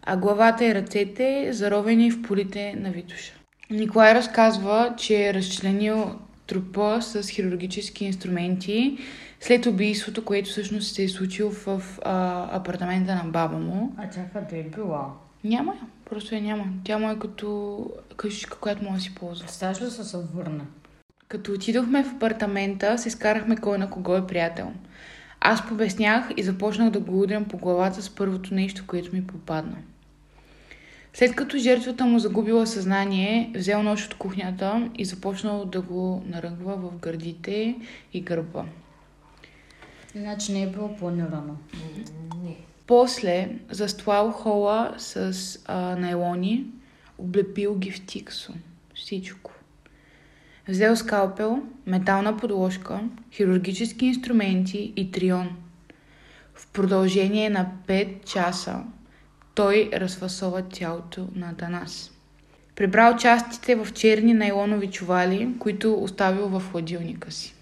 А 0.03 0.17
главата 0.17 0.65
и 0.65 0.75
ръцете 0.75 1.53
заровени 1.53 2.11
в 2.11 2.21
полите 2.21 2.75
на 2.77 2.91
Витуша. 2.91 3.33
Николай 3.69 4.15
разказва, 4.15 4.93
че 4.97 5.27
е 5.29 5.33
разчленил 5.33 6.19
трупа 6.47 7.01
с 7.01 7.29
хирургически 7.29 8.05
инструменти 8.05 8.97
след 9.39 9.65
убийството, 9.65 10.25
което 10.25 10.49
всъщност 10.49 10.95
се 10.95 11.03
е 11.03 11.09
случило 11.09 11.51
в 11.51 11.99
а, 12.05 12.47
апартамента 12.57 13.15
на 13.15 13.23
баба 13.25 13.57
му. 13.57 13.95
А 13.97 14.09
тя 14.09 14.25
къде 14.33 14.59
е 14.59 14.63
била? 14.63 15.13
Няма 15.43 15.73
я, 15.73 15.87
просто 16.09 16.35
я 16.35 16.41
няма. 16.41 16.65
Тя 16.83 16.97
му 16.97 17.11
е 17.11 17.19
като 17.19 17.87
къщичка, 18.17 18.57
която 18.57 18.83
може 18.83 18.95
да 18.95 19.01
си 19.01 19.15
ползва. 19.15 19.45
Представяш 19.45 19.81
ли 19.81 19.89
се 19.89 20.17
върна? 20.33 20.65
Като 21.31 21.51
отидохме 21.51 22.03
в 22.03 22.15
апартамента, 22.15 22.97
се 22.97 23.09
скарахме 23.09 23.55
кой 23.55 23.77
на 23.77 23.89
кого 23.89 24.15
е 24.15 24.27
приятел. 24.27 24.71
Аз 25.39 25.67
побеснях 25.67 26.29
и 26.37 26.43
започнах 26.43 26.89
да 26.89 26.99
го 26.99 27.21
удрям 27.21 27.45
по 27.45 27.57
главата 27.57 28.01
с 28.01 28.09
първото 28.09 28.53
нещо, 28.53 28.83
което 28.87 29.15
ми 29.15 29.27
попадна. 29.27 29.77
След 31.13 31.35
като 31.35 31.57
жертвата 31.57 32.05
му 32.05 32.19
загубила 32.19 32.67
съзнание, 32.67 33.51
взел 33.55 33.83
нож 33.83 34.05
от 34.05 34.13
кухнята 34.13 34.89
и 34.97 35.05
започнал 35.05 35.65
да 35.65 35.81
го 35.81 36.23
наръгва 36.27 36.75
в 36.75 36.97
гърдите 36.97 37.75
и 38.13 38.21
гърба. 38.21 38.65
Значи 40.15 40.53
не 40.53 40.63
е 40.63 40.69
било 40.69 40.95
планирано. 40.95 41.55
Не. 42.43 42.55
После 42.87 43.49
застлал 43.69 44.31
хола 44.31 44.93
с 44.97 45.33
а, 45.65 45.95
найлони, 45.95 46.65
облепил 47.17 47.75
ги 47.75 47.91
в 47.91 48.05
тиксо. 48.05 48.53
Всичко. 48.95 49.50
Взел 50.67 50.95
скалпел, 50.95 51.63
метална 51.85 52.37
подложка, 52.37 52.99
хирургически 53.31 54.05
инструменти 54.05 54.93
и 54.95 55.11
трион. 55.11 55.49
В 56.55 56.67
продължение 56.67 57.49
на 57.49 57.71
5 57.87 58.25
часа 58.25 58.79
той 59.55 59.89
разфасова 59.93 60.61
тялото 60.61 61.27
на 61.35 61.49
Атанас. 61.49 62.11
Прибрал 62.75 63.17
частите 63.17 63.75
в 63.75 63.93
черни 63.93 64.33
найлонови 64.33 64.87
чували, 64.87 65.49
които 65.59 65.93
оставил 65.93 66.47
в 66.47 66.71
хладилника 66.71 67.31
си. 67.31 67.53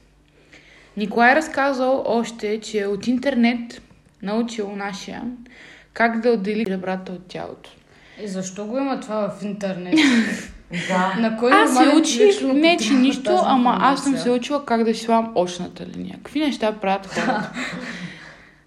Николай 0.97 1.35
разказал 1.35 2.03
още, 2.05 2.59
че 2.61 2.85
от 2.85 3.07
интернет 3.07 3.81
научил 4.21 4.75
нашия 4.75 5.23
как 5.93 6.19
да 6.19 6.29
отдели 6.29 6.65
ребрата 6.65 7.11
от 7.11 7.27
тялото. 7.27 7.69
И 8.23 8.27
защо 8.27 8.65
го 8.65 8.77
има 8.77 8.99
това 8.99 9.29
в 9.29 9.43
интернет? 9.43 9.93
Да. 10.88 11.15
На 11.19 11.38
кой 11.38 11.51
Аз 11.51 11.77
се 11.77 11.95
учих, 11.95 12.41
не 12.41 12.77
че 12.77 12.93
нищо, 12.93 13.39
ама 13.43 13.77
аз 13.81 14.03
съм 14.03 14.17
се 14.17 14.31
учила 14.31 14.65
как 14.65 14.83
да 14.83 14.93
си 14.93 15.01
слагам 15.03 15.31
очната 15.35 15.85
линия. 15.85 16.15
Какви 16.15 16.39
неща 16.39 16.79
правят 16.79 17.07
хората? 17.07 17.51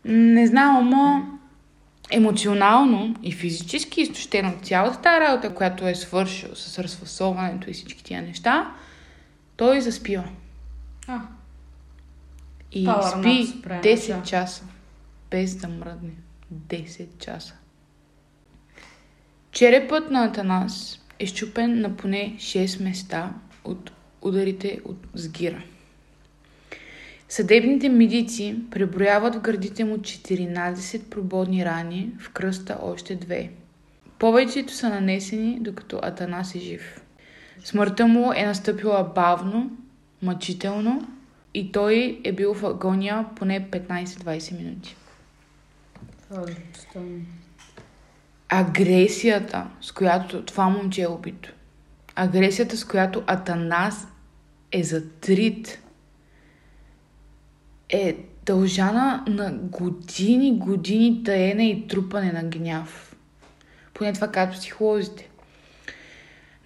не 0.04 0.46
знам, 0.46 0.76
ама 0.76 1.26
емоционално 2.10 3.14
и 3.22 3.32
физически 3.32 4.00
изтощен 4.00 4.46
от 4.46 4.66
цялата 4.66 5.00
тази 5.00 5.20
работа, 5.20 5.54
която 5.54 5.88
е 5.88 5.94
свършил 5.94 6.54
с 6.54 6.78
разфасоването 6.78 7.70
и 7.70 7.72
всички 7.72 8.04
тия 8.04 8.22
неща, 8.22 8.70
той 9.56 9.80
заспива. 9.80 10.24
А, 11.08 11.20
И 12.72 12.86
Power 12.86 13.18
спи 13.18 13.28
nap 13.28 13.58
спре, 13.58 13.80
10 13.82 14.16
да. 14.16 14.22
часа, 14.22 14.64
без 15.30 15.56
да 15.56 15.68
мръдне. 15.68 16.10
10 16.54 17.06
часа. 17.18 17.54
Черепът 19.52 20.10
на 20.10 20.24
Атанас 20.24 21.01
е 21.22 21.26
щупен 21.26 21.80
на 21.80 21.96
поне 21.96 22.34
6 22.38 22.82
места 22.82 23.34
от 23.64 23.92
ударите 24.22 24.80
от 24.84 25.06
сгира. 25.14 25.62
Съдебните 27.28 27.88
медици 27.88 28.56
преброяват 28.70 29.34
в 29.34 29.40
гърдите 29.40 29.84
му 29.84 29.96
14 29.96 31.02
прободни 31.02 31.64
рани, 31.64 32.12
в 32.20 32.30
кръста 32.30 32.78
още 32.82 33.16
две. 33.16 33.50
Повечето 34.18 34.72
са 34.72 34.88
нанесени, 34.88 35.58
докато 35.60 36.00
Атанас 36.02 36.54
е 36.54 36.58
жив. 36.58 37.00
Смъртта 37.64 38.06
му 38.06 38.32
е 38.36 38.46
настъпила 38.46 39.12
бавно, 39.14 39.76
мъчително 40.22 41.08
и 41.54 41.72
той 41.72 42.20
е 42.24 42.32
бил 42.32 42.54
в 42.54 42.64
агония 42.64 43.26
поне 43.36 43.70
15-20 43.70 44.58
минути. 44.58 44.96
това 46.28 46.42
е. 47.00 47.41
Агресията, 48.54 49.66
с 49.80 49.92
която 49.92 50.44
това 50.44 50.68
момче 50.68 51.02
е 51.02 51.06
убито, 51.06 51.52
агресията, 52.14 52.76
с 52.76 52.84
която 52.84 53.22
Атанас 53.26 54.08
е 54.72 54.82
затрит, 54.82 55.78
е 57.88 58.16
дължана 58.46 59.24
на 59.28 59.52
години, 59.52 60.58
години 60.58 61.22
таене 61.24 61.70
и 61.70 61.86
трупане 61.86 62.32
на 62.32 62.44
гняв. 62.44 63.16
Поне 63.94 64.12
това 64.12 64.28
казват 64.28 64.56
психолозите. 64.56 65.28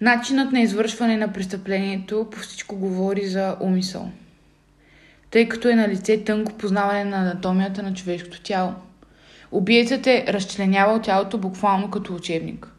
Начинът 0.01 0.51
на 0.51 0.59
извършване 0.59 1.17
на 1.17 1.33
престъплението 1.33 2.27
по 2.31 2.39
всичко 2.39 2.75
говори 2.75 3.27
за 3.27 3.57
умисъл, 3.61 4.11
тъй 5.31 5.49
като 5.49 5.69
е 5.69 5.75
на 5.75 5.87
лице 5.87 6.23
тънко 6.23 6.53
познаване 6.53 7.03
на 7.03 7.17
анатомията 7.17 7.83
на 7.83 7.93
човешкото 7.93 8.41
тяло. 8.41 8.73
Убиецът 9.51 10.07
е 10.07 10.25
разчленявал 10.27 11.01
тялото 11.01 11.37
буквално 11.37 11.91
като 11.91 12.15
учебник. 12.15 12.71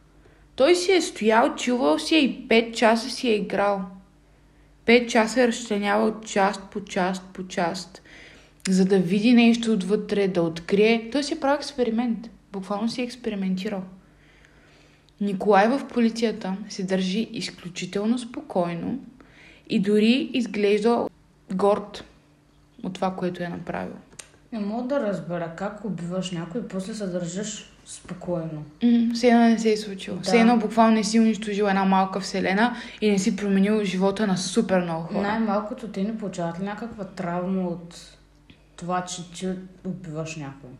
Той 0.57 0.75
си 0.75 0.93
е 0.93 1.01
стоял, 1.01 1.55
чувал 1.55 1.99
си 1.99 2.15
е 2.15 2.19
и 2.19 2.49
5 2.49 2.75
часа 2.75 3.11
си 3.11 3.29
е 3.29 3.35
играл. 3.35 3.81
5 4.87 5.07
часа 5.07 5.43
е 5.43 5.49
разчленявал 5.49 6.21
част 6.21 6.63
по 6.71 6.85
част 6.85 7.23
по 7.33 7.47
част, 7.47 8.03
за 8.69 8.85
да 8.85 8.99
види 8.99 9.33
нещо 9.33 9.73
отвътре, 9.73 10.29
да 10.29 10.43
открие. 10.43 11.09
Той 11.13 11.25
си 11.25 11.35
е 11.35 11.41
правил 11.41 11.59
експеримент. 11.59 12.31
Буквално 12.53 12.89
си 12.89 13.01
е 13.01 13.05
експериментирал. 13.05 13.83
Николай 15.21 15.69
в 15.69 15.89
полицията 15.89 16.57
се 16.69 16.83
държи 16.83 17.29
изключително 17.33 18.19
спокойно 18.19 18.99
и 19.71 19.81
дори 19.81 20.31
изглежда 20.33 21.09
горд 21.53 22.05
от 22.83 22.95
това, 22.95 23.17
което 23.17 23.43
е 23.43 23.49
направил. 23.49 23.95
Не 24.52 24.59
мога 24.59 24.88
да 24.88 25.00
разбера 25.00 25.52
как 25.57 25.85
убиваш 25.85 26.31
някой 26.31 26.61
и 26.61 26.69
после 26.69 26.95
се 26.95 27.07
държиш 27.07 27.71
спокойно. 27.87 28.64
М, 28.83 29.14
Все 29.14 29.28
едно 29.28 29.40
не 29.40 29.59
се 29.59 29.73
е 29.73 29.76
случило. 29.76 30.17
Да. 30.17 30.23
Все 30.23 30.40
едно 30.40 30.59
буквално 30.59 30.95
не 30.95 31.05
си 31.05 31.21
унищожил 31.21 31.64
една 31.64 31.85
малка 31.85 32.21
вселена 32.21 32.76
и 33.00 33.11
не 33.11 33.19
си 33.19 33.37
променил 33.37 33.85
живота 33.85 34.26
на 34.26 34.37
супер 34.37 34.83
много 34.83 35.02
хора. 35.02 35.23
Най-малкото 35.23 35.88
те 35.88 36.02
не 36.02 36.19
получават 36.19 36.61
ли 36.61 36.64
някаква 36.64 37.05
травма 37.05 37.69
от 37.69 38.17
това, 38.76 39.05
че 39.05 39.33
ти 39.33 39.49
убиваш 39.87 40.37
някой? 40.37 40.71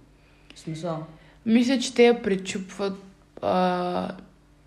В 0.55 0.59
смисъл? 0.59 1.07
Мисля, 1.47 1.79
че 1.79 1.95
те 1.95 2.05
я 2.05 2.23
пречупват 2.23 2.99
а, 3.43 4.11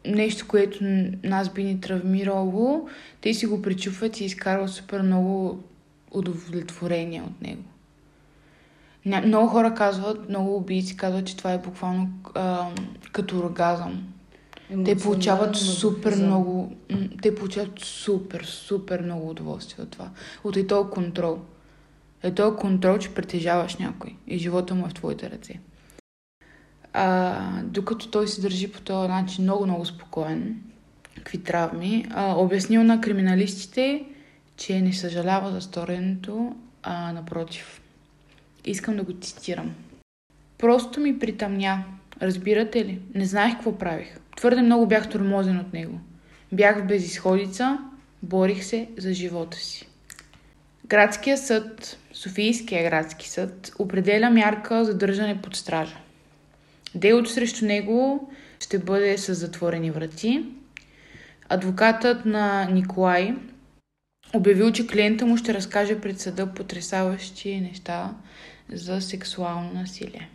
нещо, 0.06 0.48
което 0.48 0.78
нас 1.24 1.50
би 1.50 1.64
ни 1.64 1.82
травмирало. 1.82 2.90
Те 3.22 3.34
си 3.34 3.46
го 3.46 3.62
пречупват 3.62 4.20
и 4.20 4.26
изкарват 4.26 4.70
супер 4.70 5.02
много 5.02 5.64
удовлетворение 6.12 7.22
от 7.22 7.42
него. 7.42 7.64
Много 9.06 9.48
хора 9.48 9.74
казват, 9.74 10.30
много 10.30 10.56
убийци 10.56 10.98
казват, 10.98 11.26
че 11.26 11.38
това 11.38 11.54
е 11.54 11.58
буквално 11.58 12.10
а, 12.36 12.68
като 13.12 13.38
оргазъм. 13.38 14.04
Те 14.86 14.98
получават 14.98 15.56
супер 15.56 16.16
много, 16.16 16.76
те 17.22 17.36
получават 17.36 17.80
супер, 17.80 18.44
супер 18.44 19.02
много 19.02 19.30
удоволствие 19.30 19.84
от 19.84 19.92
това. 19.92 20.10
От 20.44 20.56
и 20.56 20.68
този 20.68 20.90
контрол. 20.90 21.40
Е 22.24 22.34
този 22.34 22.56
контрол, 22.56 22.98
че 22.98 23.14
притежаваш 23.14 23.76
някой 23.76 24.16
и 24.28 24.38
живота 24.38 24.76
му 24.76 24.86
е 24.86 24.90
в 24.90 24.94
твоите 24.94 25.30
ръце. 25.30 25.60
А, 26.94 27.42
докато 27.64 28.08
той 28.08 28.28
се 28.28 28.42
държи 28.42 28.72
по 28.72 28.82
този 28.82 29.08
начин 29.08 29.44
много, 29.44 29.66
много 29.66 29.86
спокоен, 29.86 30.62
какви 31.16 31.38
травми, 31.44 32.06
а, 32.10 32.36
обяснил 32.36 32.84
на 32.84 33.02
криминалистите, 33.02 34.06
че 34.58 34.82
не 34.82 34.94
съжалява 34.94 35.52
за 35.52 35.62
стореното, 35.62 36.56
а 36.84 37.14
напротив. 37.14 37.81
Искам 38.66 38.98
да 38.98 39.04
го 39.04 39.14
цитирам. 39.22 39.76
Просто 40.58 41.00
ми 41.00 41.20
притъмня. 41.20 41.84
Разбирате 42.22 42.86
ли? 42.86 43.00
Не 43.16 43.26
знаех 43.26 43.54
какво 43.54 43.78
правих. 43.78 44.18
Твърде 44.36 44.62
много 44.62 44.88
бях 44.88 45.10
тормозен 45.10 45.60
от 45.60 45.74
него. 45.74 46.00
Бях 46.52 46.80
в 46.80 46.88
безисходица, 46.88 47.80
борих 48.24 48.64
се 48.64 48.90
за 48.98 49.14
живота 49.14 49.58
си. 49.58 49.88
Градския 50.88 51.38
съд, 51.38 51.98
Софийския 52.14 52.90
градски 52.90 53.30
съд, 53.30 53.72
определя 53.80 54.30
мярка 54.30 54.86
за 54.86 54.98
държане 54.98 55.42
под 55.42 55.56
стража. 55.56 55.98
Делото 56.96 57.30
срещу 57.30 57.66
него 57.66 58.32
ще 58.60 58.80
бъде 58.80 59.18
с 59.18 59.36
затворени 59.36 59.92
врати. 59.92 60.46
Адвокатът 61.50 62.26
на 62.26 62.66
Николай 62.66 63.36
обявил, 64.34 64.72
че 64.72 64.88
клиента 64.88 65.26
му 65.26 65.38
ще 65.38 65.54
разкаже 65.54 66.02
пред 66.02 66.20
съда 66.20 66.54
потрясаващи 66.54 67.62
неща 67.62 68.14
за 68.72 69.02
сексуално 69.02 69.74
насилие. 69.74 70.30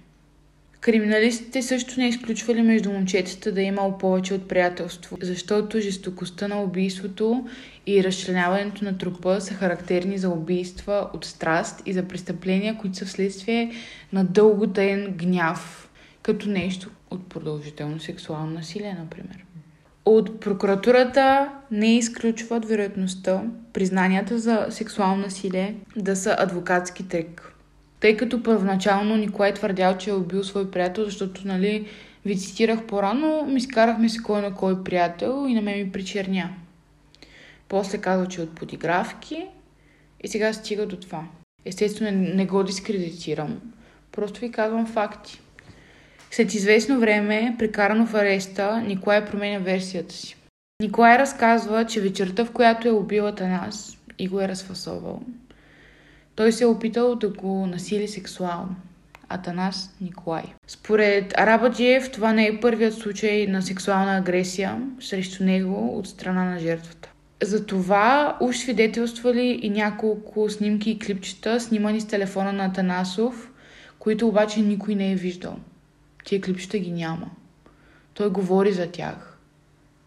Криминалистите 0.80 1.62
също 1.62 2.00
не 2.00 2.08
изключвали 2.08 2.62
между 2.62 2.92
момчетата 2.92 3.52
да 3.52 3.60
е 3.60 3.64
имало 3.64 3.98
повече 3.98 4.34
от 4.34 4.48
приятелство, 4.48 5.18
защото 5.22 5.80
жестокостта 5.80 6.48
на 6.48 6.62
убийството 6.62 7.48
и 7.86 8.04
разчленяването 8.04 8.84
на 8.84 8.98
трупа 8.98 9.40
са 9.40 9.54
характерни 9.54 10.18
за 10.18 10.28
убийства 10.28 11.10
от 11.14 11.24
страст 11.24 11.82
и 11.86 11.92
за 11.92 12.08
престъпления, 12.08 12.78
които 12.78 12.96
са 12.96 13.06
вследствие 13.06 13.72
на 14.12 14.24
дълготен 14.24 15.14
гняв, 15.16 15.90
като 16.22 16.48
нещо 16.48 16.90
от 17.10 17.28
продължително 17.28 18.00
сексуално 18.00 18.50
насилие, 18.50 18.96
например. 19.00 19.45
От 20.06 20.40
прокуратурата 20.40 21.52
не 21.70 21.96
изключват 21.96 22.64
вероятността 22.64 23.42
признанията 23.72 24.38
за 24.38 24.66
сексуално 24.70 25.22
насилие 25.22 25.74
да 25.96 26.16
са 26.16 26.36
адвокатски 26.38 27.08
трик. 27.08 27.52
Тъй 28.00 28.16
като 28.16 28.42
първоначално 28.42 29.16
Николай 29.16 29.54
твърдял, 29.54 29.98
че 29.98 30.10
е 30.10 30.14
убил 30.14 30.44
свой 30.44 30.70
приятел, 30.70 31.04
защото, 31.04 31.46
нали, 31.46 31.88
ви 32.24 32.38
цитирах 32.38 32.86
по-рано, 32.86 33.46
ми 33.46 33.60
скарахме 33.60 34.08
се 34.08 34.22
кой 34.22 34.42
на 34.42 34.54
кой 34.54 34.84
приятел 34.84 35.46
и 35.48 35.54
на 35.54 35.62
мен 35.62 35.78
ми 35.78 35.92
причерня. 35.92 36.50
После 37.68 37.98
казва, 37.98 38.28
че 38.28 38.40
е 38.40 38.44
от 38.44 38.54
подигравки 38.54 39.46
и 40.24 40.28
сега 40.28 40.52
стига 40.52 40.86
до 40.86 40.96
това. 40.96 41.24
Естествено, 41.64 42.10
не 42.34 42.46
го 42.46 42.62
дискредитирам. 42.62 43.60
Просто 44.12 44.40
ви 44.40 44.50
казвам 44.52 44.86
факти. 44.86 45.40
След 46.30 46.54
известно 46.54 47.00
време, 47.00 47.56
прекарано 47.58 48.06
в 48.06 48.14
ареста, 48.14 48.82
Николай 48.86 49.24
променя 49.24 49.58
версията 49.58 50.14
си. 50.14 50.36
Николай 50.82 51.18
разказва, 51.18 51.86
че 51.86 52.00
вечерта, 52.00 52.44
в 52.44 52.50
която 52.50 52.88
е 52.88 52.90
убил 52.90 53.28
Атанас 53.28 53.98
и 54.18 54.28
го 54.28 54.40
е 54.40 54.48
разфасовал, 54.48 55.22
той 56.34 56.52
се 56.52 56.64
е 56.64 56.66
опитал 56.66 57.14
да 57.14 57.28
го 57.28 57.66
насили 57.66 58.08
сексуално. 58.08 58.76
Атанас 59.28 59.96
Николай. 60.00 60.44
Според 60.66 61.34
Арабаджиев, 61.36 62.10
това 62.12 62.32
не 62.32 62.46
е 62.46 62.60
първият 62.60 62.94
случай 62.94 63.46
на 63.46 63.62
сексуална 63.62 64.16
агресия 64.16 64.82
срещу 65.00 65.44
него 65.44 65.98
от 65.98 66.08
страна 66.08 66.44
на 66.44 66.58
жертвата. 66.58 67.12
За 67.42 67.66
това 67.66 68.36
уж 68.40 68.56
свидетелствали 68.56 69.60
и 69.62 69.70
няколко 69.70 70.50
снимки 70.50 70.90
и 70.90 70.98
клипчета, 70.98 71.60
снимани 71.60 72.00
с 72.00 72.06
телефона 72.06 72.52
на 72.52 72.64
Атанасов, 72.64 73.50
които 73.98 74.28
обаче 74.28 74.60
никой 74.60 74.94
не 74.94 75.12
е 75.12 75.16
виждал. 75.16 75.56
Тия 76.26 76.40
клипчета 76.40 76.78
ги 76.78 76.92
няма. 76.92 77.30
Той 78.14 78.30
говори 78.30 78.72
за 78.72 78.90
тях. 78.90 79.38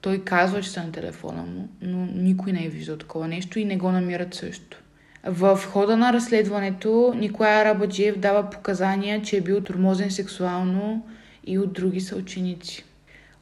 Той 0.02 0.24
казва, 0.24 0.62
че 0.62 0.70
са 0.70 0.84
на 0.84 0.92
телефона 0.92 1.42
му, 1.42 1.70
но 1.82 2.06
никой 2.06 2.52
не 2.52 2.66
е 2.66 2.70
виждал 2.70 2.98
такова 2.98 3.28
нещо 3.28 3.60
и 3.60 3.66
не 3.66 3.78
го 3.78 3.92
намират 3.92 4.34
също. 4.34 4.78
В 5.24 5.60
хода 5.72 5.98
на 5.98 6.14
разследването 6.14 7.14
Николай 7.18 7.62
Арабаджиев 7.62 8.20
дава 8.20 8.50
показания, 8.50 9.22
че 9.22 9.38
е 9.38 9.42
бил 9.42 9.62
тормозен 9.62 10.12
сексуално 10.12 11.08
и 11.48 11.60
от 11.60 11.74
други 11.74 12.02
съученици. 12.02 12.86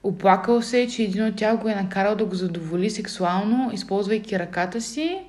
Оплакал 0.03 0.61
се, 0.61 0.87
че 0.87 1.03
един 1.03 1.25
от 1.25 1.35
тях 1.35 1.57
го 1.57 1.69
е 1.69 1.75
накарал 1.75 2.15
да 2.15 2.25
го 2.25 2.35
задоволи 2.35 2.89
сексуално, 2.89 3.71
използвайки 3.73 4.39
ръката 4.39 4.81
си 4.81 5.19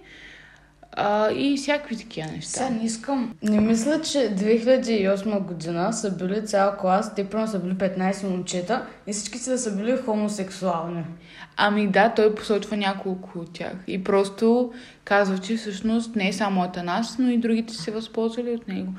а, 1.01 1.31
и 1.33 1.57
всякакви 1.57 1.97
такива 1.97 2.29
неща. 2.33 2.51
Сега 2.51 2.71
не 2.71 2.85
искам. 2.85 3.35
Не 3.43 3.61
мисля, 3.61 4.01
че 4.01 4.19
2008 4.19 5.41
година 5.41 5.93
са 5.93 6.17
били 6.17 6.47
цял 6.47 6.77
клас, 6.81 7.15
те 7.15 7.25
първо 7.25 7.47
са 7.47 7.59
били 7.59 7.75
15 7.75 8.29
момчета 8.29 8.87
и 9.07 9.13
всички 9.13 9.39
са, 9.39 9.59
са 9.59 9.77
били 9.77 9.97
хомосексуални. 10.05 11.05
Ами 11.57 11.89
да, 11.89 12.09
той 12.09 12.35
посочва 12.35 12.77
няколко 12.77 13.39
от 13.39 13.53
тях. 13.53 13.73
И 13.87 14.05
просто 14.05 14.73
казва, 15.05 15.39
че 15.39 15.57
всъщност 15.57 16.17
не 16.17 16.29
е 16.29 16.33
само 16.33 16.63
Атанас, 16.63 17.19
но 17.19 17.31
и 17.31 17.39
другите 17.39 17.75
се 17.75 17.91
възползвали 17.91 18.51
от 18.51 18.69
него. 18.69 18.93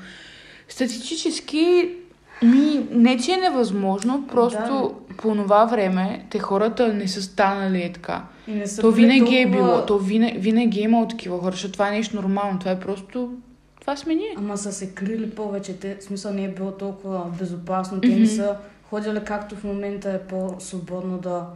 Статистически, 0.68 1.94
ми, 2.42 2.86
не 2.90 3.18
че 3.18 3.32
е 3.32 3.36
невъзможно, 3.36 4.26
просто 4.26 4.94
Да. 5.08 5.16
по 5.16 5.34
това 5.34 5.64
време 5.64 6.26
те 6.30 6.38
хората 6.38 6.92
не 6.92 7.08
са 7.08 7.22
станали 7.22 7.82
е 7.82 7.92
така. 7.92 8.22
И 8.50 8.54
не 8.54 8.66
са 8.66 8.82
То 8.82 8.90
винаги 8.90 9.36
е 9.36 9.44
толкова- 9.44 9.66
било, 9.66 9.86
то 9.86 9.98
винаги, 9.98 10.38
винаги 10.38 10.80
е 10.80 10.84
имало 10.84 11.08
такива 11.08 11.38
хора, 11.38 11.52
защото 11.52 11.72
това 11.72 11.88
е 11.88 11.92
нещо 11.92 12.16
нормално, 12.16 12.58
това 12.58 12.70
е 12.70 12.80
просто, 12.80 13.32
това 13.80 13.96
сме 13.96 14.14
ние. 14.14 14.34
Ама 14.36 14.56
са 14.56 14.72
се 14.72 14.90
крили 14.90 15.30
повече. 15.30 15.72
Те, 15.74 15.96
в 15.96 16.04
смисъл 16.04 16.32
не 16.32 16.44
е 16.44 16.48
било 16.48 16.70
толкова 16.70 17.24
безопасно. 17.38 18.00
Те 18.00 18.08
Мгм. 18.08 18.20
не 18.20 18.26
са 18.26 18.56
ходили 18.84 19.20
както 19.20 19.56
в 19.56 19.64
момента 19.64 20.10
е 20.10 20.18
по-свободно 20.20 21.18
да 21.18 21.46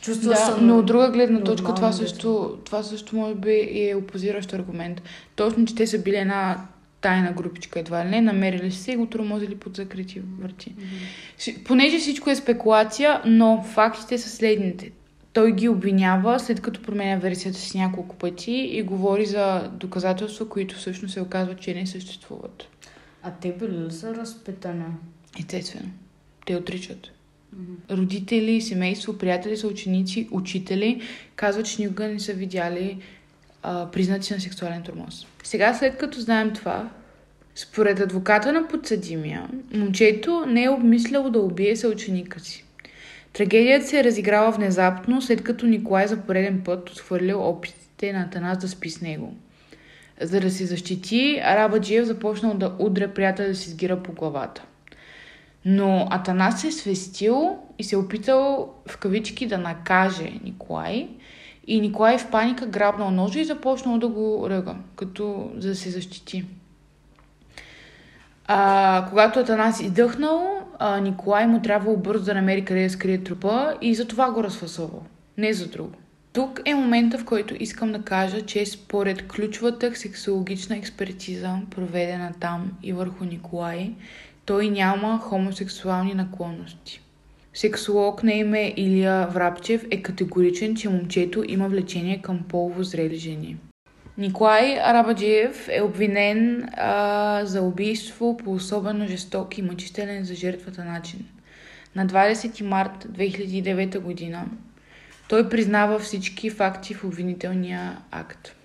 чувстваш 0.00 0.38
Да, 0.38 0.58
но 0.60 0.78
от 0.78 0.86
друга 0.86 1.10
гледна 1.10 1.40
точка 1.40 1.74
това 1.74 1.92
също, 1.92 2.58
това 2.64 2.82
също 2.82 3.16
може 3.16 3.34
би 3.34 3.50
е 3.72 3.94
опозиращ 3.94 4.52
аргумент. 4.52 5.02
Точно, 5.36 5.64
че 5.64 5.74
те 5.74 5.86
са 5.86 5.98
били 5.98 6.16
една 6.16 6.66
тайна 7.00 7.32
групичка 7.32 7.80
едва 7.80 8.04
ли 8.04 8.08
не, 8.08 8.20
намерили 8.20 8.70
се 8.70 8.92
и 8.92 8.96
го 8.96 9.06
тормозили 9.06 9.54
под 9.54 9.76
закрити 9.76 10.22
врати. 10.40 10.74
Си- 11.38 11.64
Понеже 11.64 11.98
всичко 11.98 12.30
е 12.30 12.36
спекулация, 12.36 13.20
но 13.24 13.64
фактите 13.64 14.18
са 14.18 14.28
следните. 14.28 14.90
Той 15.32 15.52
ги 15.52 15.68
обвинява, 15.68 16.40
след 16.40 16.60
като 16.60 16.82
променя 16.82 17.16
версията 17.16 17.58
си 17.58 17.78
няколко 17.78 18.16
пъти 18.16 18.52
и 18.52 18.82
говори 18.82 19.26
за 19.26 19.70
доказателства, 19.72 20.48
които 20.48 20.74
всъщност 20.74 21.14
се 21.14 21.20
оказват, 21.20 21.60
че 21.60 21.74
не 21.74 21.86
съществуват. 21.86 22.68
А 23.22 23.30
те 23.40 23.52
били 23.52 23.78
ли 23.78 23.90
са 23.92 24.14
разпитани? 24.14 24.84
Естествено. 25.38 25.90
Те 26.46 26.56
отричат. 26.56 27.10
Родители, 27.90 28.60
семейство, 28.60 29.18
приятели, 29.18 29.56
съученици, 29.56 30.28
учители 30.30 31.02
казват, 31.36 31.66
че 31.66 31.82
никога 31.82 32.08
не 32.08 32.20
са 32.20 32.32
видяли 32.32 32.98
а, 33.62 33.90
признаци 33.90 34.34
на 34.34 34.40
сексуален 34.40 34.82
тормоз. 34.82 35.26
Сега, 35.42 35.74
след 35.74 35.96
като 35.96 36.20
знаем 36.20 36.52
това, 36.52 36.90
според 37.54 38.00
адвоката 38.00 38.52
на 38.52 38.68
подсъдимия, 38.68 39.48
момчето 39.74 40.44
не 40.46 40.64
е 40.64 40.70
обмисляло 40.70 41.30
да 41.30 41.38
убие 41.40 41.76
съученика 41.76 42.40
си. 42.40 42.64
Трагедията 43.32 43.86
се 43.86 44.00
е 44.00 44.04
разиграла 44.04 44.50
внезапно, 44.50 45.22
след 45.22 45.42
като 45.42 45.66
Николай 45.66 46.06
за 46.06 46.16
пореден 46.16 46.62
път 46.64 46.90
отхвърлял 46.90 47.48
опитите 47.48 48.12
на 48.12 48.20
Атанас 48.20 48.58
да 48.58 48.68
спи 48.68 48.90
с 48.90 49.00
него. 49.00 49.34
За 50.20 50.40
да 50.40 50.50
се 50.50 50.66
защити, 50.66 51.40
Арабаджиев 51.44 52.06
започнал 52.06 52.54
да 52.54 52.76
удря 52.78 53.14
приятеля 53.14 53.54
си 53.54 53.70
с 53.70 53.76
гира 53.76 54.02
по 54.02 54.12
главата. 54.12 54.62
Но 55.64 56.08
Атанас 56.10 56.60
се 56.60 56.68
е 56.68 56.72
свестил 56.72 57.58
и 57.78 57.84
се 57.84 57.94
е 57.94 57.98
опитал 57.98 58.74
в 58.88 58.98
кавички 58.98 59.46
да 59.46 59.58
накаже 59.58 60.32
Николай. 60.44 61.08
И 61.66 61.80
Николай 61.80 62.18
в 62.18 62.30
паника 62.30 62.66
грабнал 62.66 63.10
ножа 63.10 63.40
и 63.40 63.44
започнал 63.44 63.98
да 63.98 64.08
го 64.08 64.46
ръга, 64.50 64.76
като 64.96 65.50
за 65.56 65.68
да 65.68 65.74
се 65.74 65.90
защити. 65.90 66.44
А, 68.54 69.06
когато 69.08 69.38
Атанас 69.38 69.80
издъхнал, 69.80 70.60
а, 70.78 71.00
Николай 71.00 71.46
му 71.46 71.62
трябвало 71.62 71.96
бързо 71.96 72.24
да 72.24 72.34
намери 72.34 72.64
къде 72.64 72.82
да 72.82 72.90
скрие 72.90 73.24
трупа 73.24 73.74
и 73.80 73.94
за 73.94 74.08
това 74.08 74.30
го 74.30 74.44
разфасовал. 74.44 75.02
Не 75.38 75.52
за 75.52 75.68
друго. 75.68 75.92
Тук 76.32 76.60
е 76.64 76.74
момента, 76.74 77.18
в 77.18 77.24
който 77.24 77.54
искам 77.60 77.92
да 77.92 78.02
кажа, 78.02 78.42
че 78.42 78.66
според 78.66 79.28
ключовата 79.28 79.96
сексологична 79.96 80.76
експертиза, 80.76 81.56
проведена 81.70 82.32
там 82.40 82.72
и 82.82 82.92
върху 82.92 83.24
Николай, 83.24 83.92
той 84.44 84.70
няма 84.70 85.18
хомосексуални 85.18 86.14
наклонности. 86.14 87.00
Сексолог 87.54 88.22
на 88.22 88.32
име 88.32 88.74
Илия 88.76 89.26
Врабчев 89.26 89.86
е 89.90 90.02
категоричен, 90.02 90.76
че 90.76 90.88
момчето 90.88 91.44
има 91.48 91.68
влечение 91.68 92.22
към 92.22 92.42
полово 92.48 92.82
зрели 92.82 93.16
жени. 93.16 93.56
Николай 94.18 94.78
Арабаджиев 94.78 95.68
е 95.68 95.82
обвинен 95.82 96.68
а, 96.76 97.40
за 97.44 97.62
убийство 97.62 98.36
по 98.36 98.52
особено 98.52 99.06
жесток 99.06 99.58
и 99.58 99.62
мъчителен 99.62 100.24
за 100.24 100.34
жертвата 100.34 100.84
начин. 100.84 101.26
На 101.96 102.06
20 102.06 102.62
март 102.62 103.04
2009 103.04 103.98
година 103.98 104.44
той 105.28 105.48
признава 105.48 105.98
всички 105.98 106.50
факти 106.50 106.94
в 106.94 107.04
обвинителния 107.04 107.98
акт. 108.10 108.56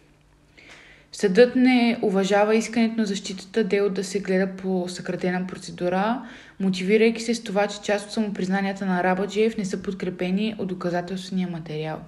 Съдът 1.12 1.56
не 1.56 2.00
уважава 2.02 2.56
искането 2.56 2.98
на 2.98 3.06
защитата 3.06 3.64
дело 3.64 3.90
да 3.90 4.04
се 4.04 4.20
гледа 4.20 4.48
по 4.58 4.86
съкратена 4.90 5.48
процедура, 5.48 6.22
мотивирайки 6.60 7.22
се 7.22 7.36
с 7.36 7.44
това, 7.44 7.68
че 7.68 7.82
част 7.82 8.06
от 8.06 8.14
самопризнанията 8.14 8.86
на 8.86 9.04
Рабаджиев 9.04 9.58
не 9.58 9.66
са 9.66 9.82
подкрепени 9.82 10.56
от 10.58 10.68
доказателствения 10.68 11.48
материал. 11.48 12.00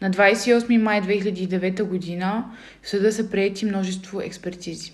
На 0.00 0.10
28 0.10 0.76
май 0.78 1.02
2009 1.02 1.82
година 1.82 2.44
в 2.82 2.88
съда 2.88 3.12
са 3.12 3.30
приети 3.30 3.64
множество 3.64 4.20
експертизи. 4.20 4.92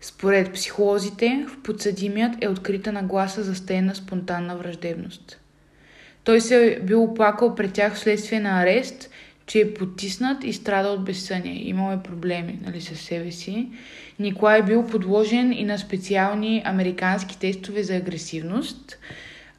Според 0.00 0.52
психолозите, 0.52 1.46
в 1.48 1.62
подсъдимият 1.62 2.32
е 2.40 2.48
открита 2.48 2.92
нагласа 2.92 3.42
за 3.42 3.54
стеена 3.54 3.94
спонтанна 3.94 4.56
враждебност. 4.56 5.40
Той 6.24 6.40
се 6.40 6.66
е 6.66 6.80
бил 6.80 7.02
оплакал 7.02 7.54
пред 7.54 7.72
тях 7.72 7.94
вследствие 7.94 8.40
на 8.40 8.62
арест, 8.62 9.10
че 9.46 9.60
е 9.60 9.74
потиснат 9.74 10.44
и 10.44 10.52
страда 10.52 10.88
от 10.88 11.04
безсъние. 11.04 11.68
Имал 11.68 11.92
е 11.92 12.02
проблеми 12.02 12.58
нали, 12.66 12.80
със 12.80 13.00
себе 13.00 13.32
си. 13.32 13.68
Николай 14.18 14.60
е 14.60 14.62
бил 14.62 14.86
подложен 14.86 15.52
и 15.52 15.64
на 15.64 15.78
специални 15.78 16.62
американски 16.64 17.38
тестове 17.38 17.82
за 17.82 17.96
агресивност. 17.96 18.98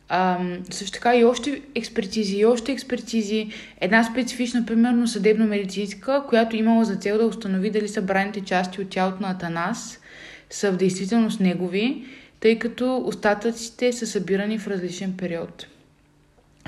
Ам, 0.10 0.58
също 0.70 0.94
така 0.94 1.16
и 1.16 1.26
още 1.26 1.62
експертизи, 1.76 2.38
и 2.38 2.46
още 2.46 2.72
експертизи. 2.72 3.50
Една 3.82 4.04
специфична, 4.04 4.66
примерно 4.66 5.08
съдебно-медицинска, 5.08 6.24
която 6.30 6.56
имала 6.56 6.86
за 6.86 6.96
цел 6.96 7.18
да 7.18 7.26
установи 7.26 7.70
дали 7.70 7.88
събраните 7.88 8.42
части 8.42 8.82
от 8.82 8.90
тялото 8.90 9.22
на 9.22 9.30
Атанас 9.30 10.00
са 10.50 10.72
в 10.72 10.78
действителност 10.78 11.40
негови, 11.40 12.06
тъй 12.40 12.60
като 12.60 13.04
остатъците 13.06 13.94
са 13.94 14.08
събирани 14.08 14.60
в 14.60 14.68
различен 14.68 15.18
период. 15.18 15.68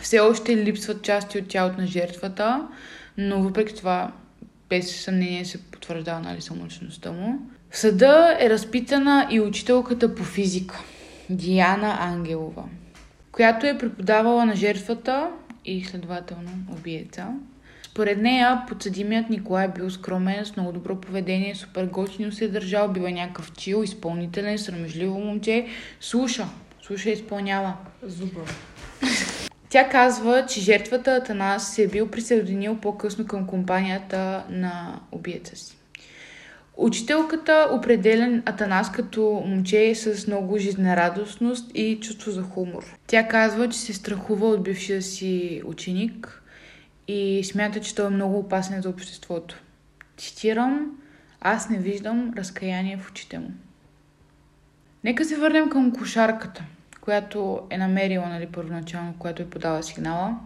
Все 0.02 0.20
още 0.20 0.58
липсват 0.58 1.02
части 1.02 1.40
от 1.40 1.48
тялото 1.48 1.82
на 1.82 1.88
жертвата, 1.88 2.68
но 3.18 3.44
въпреки 3.44 3.76
това 3.76 4.12
без 4.70 4.96
съмнение 4.96 5.46
се 5.46 5.62
потвърждава 5.64 6.20
нали, 6.20 6.42
самоличността 6.42 7.12
му. 7.12 7.40
В 7.70 7.78
съда 7.78 8.38
е 8.40 8.50
разпитана 8.50 9.28
и 9.32 9.40
учителката 9.40 10.16
по 10.16 10.24
физика 10.24 10.80
Диана 11.30 11.98
Ангелова, 12.00 12.64
която 13.38 13.68
е 13.68 13.78
преподавала 13.78 14.46
на 14.46 14.56
жертвата 14.56 15.30
и 15.66 15.84
следователно 15.84 16.50
убиеца. 16.72 17.28
Според 17.84 18.22
нея, 18.22 18.64
подсъдимият 18.68 19.30
Николай 19.30 19.66
е 19.66 19.72
бил 19.76 19.90
скромен, 19.90 20.46
с 20.46 20.56
много 20.56 20.72
добро 20.72 20.96
поведение, 21.02 21.56
супер 21.56 21.86
готино 21.86 22.32
се 22.32 22.46
е 22.46 22.48
държал, 22.48 22.88
бива 22.88 23.12
някакъв 23.12 23.52
чил, 23.52 23.84
изпълнителен, 23.84 24.58
срамежливо 24.58 25.20
момче. 25.20 25.68
Слуша, 26.02 26.46
слуша 26.82 27.10
и 27.10 27.14
изпълнява. 27.14 27.74
Зуба. 28.04 28.42
Тя 29.70 29.90
казва, 29.90 30.46
че 30.46 30.62
жертвата 30.62 31.12
Атанас 31.12 31.76
се 31.76 31.84
е 31.84 31.88
бил 31.88 32.12
присъединил 32.12 32.78
по-късно 32.78 33.28
към 33.28 33.48
компанията 33.48 34.44
на 34.50 35.00
убиеца 35.12 35.56
си. 35.56 35.77
Учителката 36.78 37.68
определя 37.72 38.42
Атанас 38.46 38.92
като 38.92 39.44
момче 39.46 39.96
с 39.96 40.28
много 40.28 40.58
жизнерадостност 40.58 41.72
и 41.74 42.00
чувство 42.00 42.32
за 42.32 42.42
хумор. 42.42 42.98
Тя 43.08 43.28
казва, 43.28 43.70
че 43.70 43.80
се 43.80 43.94
страхува 43.94 44.48
от 44.48 44.64
бившия 44.64 45.02
си 45.02 45.62
ученик 45.66 46.44
и 47.08 47.44
смята, 47.44 47.82
че 47.82 47.96
той 47.96 48.08
е 48.08 48.10
много 48.10 48.40
опасен 48.40 48.82
за 48.82 48.90
обществото. 48.90 49.56
Цитирам, 50.18 50.98
аз 51.42 51.70
не 51.70 51.78
виждам 51.78 52.34
разкаяние 52.38 52.98
в 52.98 53.12
очите 53.12 53.40
му. 53.40 53.52
Нека 55.04 55.26
се 55.26 55.38
върнем 55.38 55.70
към 55.70 55.92
кошарката, 55.92 56.64
която 57.02 57.62
е 57.70 57.78
намерила, 57.78 58.30
нали, 58.30 58.48
първоначално, 58.48 59.14
която 59.20 59.42
е 59.42 59.50
подала 59.50 59.84
сигнала. 59.84 60.40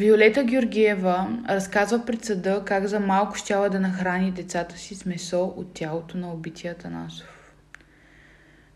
Виолета 0.00 0.44
Георгиева 0.44 1.38
разказва 1.48 2.04
пред 2.06 2.24
съда 2.24 2.62
как 2.66 2.86
за 2.86 3.00
малко 3.00 3.36
щяла 3.36 3.70
да 3.70 3.80
нахрани 3.80 4.32
децата 4.32 4.78
си 4.78 4.94
с 4.94 5.06
месо 5.06 5.44
от 5.56 5.74
тялото 5.74 6.18
на 6.18 6.32
убития 6.32 6.74
Танасов. 6.74 7.54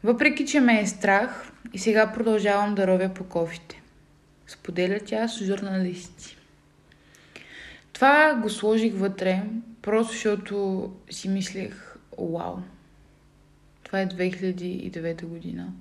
Въпреки, 0.02 0.46
че 0.46 0.60
ме 0.60 0.80
е 0.80 0.87
страх 0.87 1.52
и 1.72 1.78
сега 1.78 2.12
продължавам 2.12 2.74
да 2.74 2.87
ровя 2.87 3.08
по 3.14 3.24
кофите. 3.24 3.82
Споделя 4.46 5.00
тя 5.06 5.28
с 5.28 5.44
журналисти. 5.44 6.37
Това 7.92 8.34
го 8.42 8.50
сложих 8.50 8.94
вътре, 8.94 9.42
просто 9.82 10.12
защото 10.12 10.92
си 11.10 11.28
мислех, 11.28 11.96
вау, 12.18 12.56
това 13.82 14.00
е 14.00 14.08
2009 14.08 15.24
година. 15.24 15.72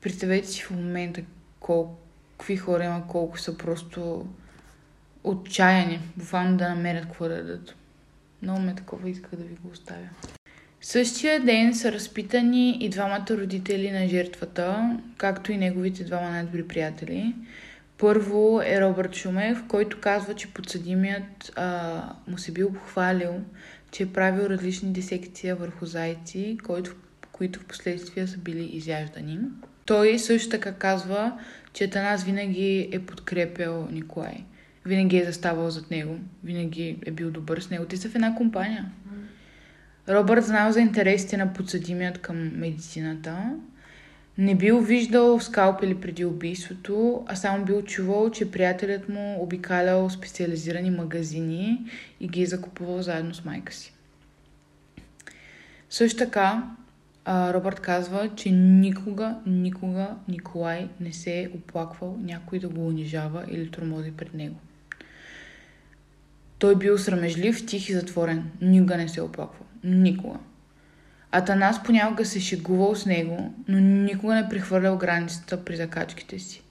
Представете 0.00 0.48
си 0.48 0.62
в 0.62 0.70
момента 0.70 1.22
колко, 1.60 2.05
какви 2.38 2.56
хора 2.56 2.84
има, 2.84 3.06
колко 3.08 3.38
са 3.38 3.58
просто 3.58 4.26
отчаяни, 5.24 6.00
буквално 6.16 6.56
да 6.56 6.68
намерят 6.68 7.04
какво 7.04 7.28
да 7.28 7.36
дадат. 7.36 7.74
Много 8.42 8.60
ме 8.60 8.74
такова 8.74 9.10
иска 9.10 9.36
да 9.36 9.44
ви 9.44 9.54
го 9.62 9.70
оставя. 9.72 10.08
Същия 10.80 11.44
ден 11.44 11.74
са 11.74 11.92
разпитани 11.92 12.78
и 12.80 12.88
двамата 12.88 13.26
родители 13.30 13.90
на 13.90 14.08
жертвата, 14.08 14.98
както 15.16 15.52
и 15.52 15.56
неговите 15.56 16.04
двама 16.04 16.30
най-добри 16.30 16.68
приятели. 16.68 17.34
Първо 17.98 18.60
е 18.64 18.80
Робърт 18.80 19.14
Шумев, 19.14 19.64
който 19.68 20.00
казва, 20.00 20.34
че 20.34 20.54
подсъдимият 20.54 21.52
а, 21.56 22.02
му 22.28 22.38
се 22.38 22.52
бил 22.52 22.72
похвалил, 22.72 23.40
че 23.90 24.02
е 24.02 24.12
правил 24.12 24.46
различни 24.46 24.92
дисекции 24.92 25.52
върху 25.52 25.86
зайци, 25.86 26.58
които, 26.66 26.94
които 27.32 27.60
в 27.60 27.64
последствие 27.64 28.26
са 28.26 28.38
били 28.38 28.64
изяждани. 28.64 29.38
Той 29.84 30.18
също 30.18 30.50
така 30.50 30.72
казва, 30.72 31.38
че 31.76 31.90
Танас 31.90 32.24
винаги 32.24 32.88
е 32.92 32.98
подкрепял 32.98 33.88
Николай. 33.92 34.44
Винаги 34.86 35.16
е 35.16 35.24
заставал 35.24 35.70
зад 35.70 35.90
него. 35.90 36.18
Винаги 36.44 36.98
е 37.06 37.10
бил 37.10 37.30
добър 37.30 37.60
с 37.60 37.70
него. 37.70 37.84
Те 37.84 37.96
са 37.96 38.08
в 38.08 38.14
една 38.14 38.34
компания. 38.34 38.92
Робърт 40.08 40.44
знал 40.44 40.72
за 40.72 40.80
интересите 40.80 41.36
на 41.36 41.52
подсъдимият 41.52 42.18
към 42.18 42.58
медицината. 42.58 43.56
Не 44.38 44.54
бил 44.54 44.80
виждал 44.80 45.40
скалпели 45.40 45.94
преди 46.00 46.24
убийството, 46.24 47.24
а 47.26 47.36
само 47.36 47.64
бил 47.64 47.82
чувал, 47.82 48.30
че 48.30 48.50
приятелят 48.50 49.08
му 49.08 49.42
обикалял 49.42 50.10
специализирани 50.10 50.90
магазини 50.90 51.90
и 52.20 52.28
ги 52.28 52.42
е 52.42 52.46
закупувал 52.46 53.02
заедно 53.02 53.34
с 53.34 53.44
майка 53.44 53.72
си. 53.72 53.94
Също 55.90 56.18
така, 56.18 56.70
Робърт 57.28 57.80
казва, 57.80 58.30
че 58.36 58.50
никога, 58.50 59.36
никога 59.46 60.16
Николай 60.28 60.88
не 61.00 61.12
се 61.12 61.40
е 61.40 61.48
оплаквал 61.54 62.18
някой 62.22 62.58
да 62.58 62.68
го 62.68 62.86
унижава 62.86 63.44
или 63.50 63.70
тормози 63.70 64.10
пред 64.10 64.34
него. 64.34 64.56
Той 66.58 66.76
бил 66.76 66.98
срамежлив, 66.98 67.66
тих 67.66 67.88
и 67.88 67.92
затворен. 67.92 68.50
Никога 68.60 68.96
не 68.96 69.08
се 69.08 69.20
е 69.20 69.22
оплаквал. 69.22 69.66
Никога. 69.84 70.38
Атанас 71.32 71.82
понякога 71.82 72.24
се 72.24 72.40
шегувал 72.40 72.94
с 72.94 73.06
него, 73.06 73.54
но 73.68 73.80
никога 73.80 74.34
не 74.34 74.48
прехвърлял 74.48 74.96
границата 74.96 75.64
при 75.64 75.76
закачките 75.76 76.38
си. 76.38 76.62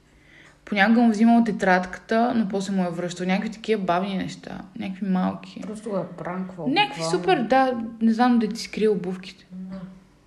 Понякога 0.66 1.02
му 1.02 1.10
взимал 1.10 1.44
тетрадката, 1.44 2.34
но 2.36 2.48
после 2.48 2.74
му 2.74 2.84
е 2.86 2.90
връщал. 2.90 3.28
Някакви 3.28 3.52
такива 3.52 3.84
бавни 3.84 4.18
неща. 4.18 4.62
Някакви 4.80 5.06
малки. 5.06 5.62
Просто 5.62 5.90
го 5.90 5.98
е 5.98 6.08
пранквал. 6.18 6.68
Някакви 6.68 7.02
буквално. 7.02 7.24
супер, 7.24 7.44
да, 7.44 7.82
не 8.02 8.14
знам 8.14 8.40
да 8.40 8.48
ти 8.48 8.62
скрия 8.62 8.92
обувките. 8.92 9.46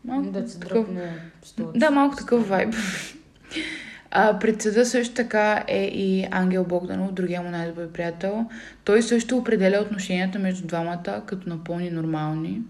Малко 0.09 0.31
Да 0.31 0.49
се 0.49 0.61
такъв-. 0.61 0.87
Да, 1.75 1.90
малко 1.90 2.16
такъв 2.16 2.49
вайб. 2.49 2.75
А, 4.11 4.38
пред 4.38 4.62
съда 4.62 4.87
също 4.87 5.14
така 5.14 5.64
е 5.68 5.85
и 5.85 6.27
Ангел 6.31 6.64
Богданов, 6.64 7.12
другия 7.12 7.42
му 7.42 7.51
най-добър 7.51 7.88
приятел. 7.88 8.47
Той 8.85 9.03
също 9.03 9.37
определя 9.37 9.81
отношенията 9.81 10.38
между 10.38 10.66
двамата 10.66 11.23
като 11.27 11.49
напълни 11.49 11.90
нормални. 11.90 12.61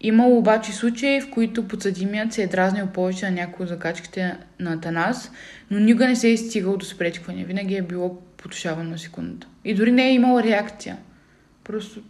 Имало 0.00 0.38
обаче 0.38 0.72
случаи, 0.72 1.20
в 1.20 1.30
които 1.30 1.68
подсъдимият 1.68 2.32
се 2.32 2.42
е 2.42 2.46
дразнил 2.46 2.86
повече 2.86 3.24
на 3.24 3.30
някои 3.30 3.62
от 3.62 3.68
закачките 3.68 4.36
на 4.60 4.80
Танас, 4.80 5.32
но 5.70 5.78
никога 5.78 6.08
не 6.08 6.16
се 6.16 6.30
е 6.30 6.36
стигал 6.36 6.76
до 6.76 6.84
спречкване. 6.84 7.44
Винаги 7.44 7.76
е 7.76 7.82
било 7.82 8.18
потушавано 8.36 8.90
на 8.90 8.98
секундата. 8.98 9.46
И 9.64 9.74
дори 9.74 9.92
не 9.92 10.08
е 10.08 10.14
имал 10.14 10.40
реакция. 10.40 10.96
Просто 11.64 12.00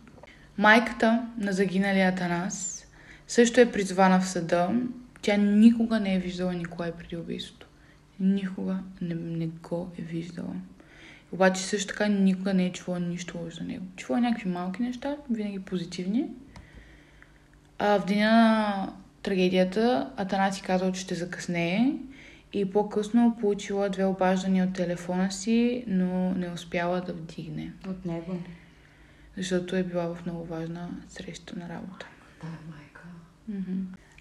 майката 0.58 1.22
на 1.38 1.52
загиналия 1.52 2.08
Атанас 2.08 2.81
също 3.32 3.60
е 3.60 3.72
призвана 3.72 4.20
в 4.20 4.28
съда. 4.28 4.70
Тя 5.22 5.36
никога 5.36 6.00
не 6.00 6.14
е 6.14 6.18
виждала 6.18 6.52
Николай 6.52 6.92
преди 6.92 7.16
убийството. 7.16 7.66
Никога 8.20 8.78
не, 9.00 9.14
не 9.14 9.46
го 9.46 9.92
е 9.98 10.02
виждала. 10.02 10.54
Обаче 11.32 11.62
също 11.62 11.88
така 11.88 12.08
никога 12.08 12.54
не 12.54 12.66
е 12.66 12.72
чувала 12.72 13.00
нищо 13.00 13.38
лошо 13.38 13.56
за 13.56 13.64
него. 13.64 13.84
Чувала 13.96 14.20
някакви 14.20 14.48
малки 14.48 14.82
неща, 14.82 15.16
винаги 15.30 15.58
позитивни. 15.58 16.26
А 17.78 18.00
в 18.00 18.06
деня 18.06 18.30
на 18.30 18.92
трагедията 19.22 20.10
Атанаси 20.16 20.62
казал, 20.62 20.92
че 20.92 21.00
ще 21.00 21.14
закъснее 21.14 21.92
и 22.52 22.70
по-късно 22.70 23.36
получила 23.40 23.88
две 23.88 24.04
обаждания 24.04 24.64
от 24.64 24.72
телефона 24.74 25.32
си, 25.32 25.84
но 25.86 26.34
не 26.34 26.50
успяла 26.50 27.00
да 27.00 27.12
вдигне, 27.12 27.72
От 27.88 28.04
него. 28.04 28.38
защото 29.36 29.76
е 29.76 29.82
била 29.82 30.14
в 30.14 30.26
много 30.26 30.44
важна 30.44 30.90
среща 31.08 31.58
на 31.58 31.68
работа. 31.68 32.06
Да, 32.42 32.48
майка. 32.48 32.81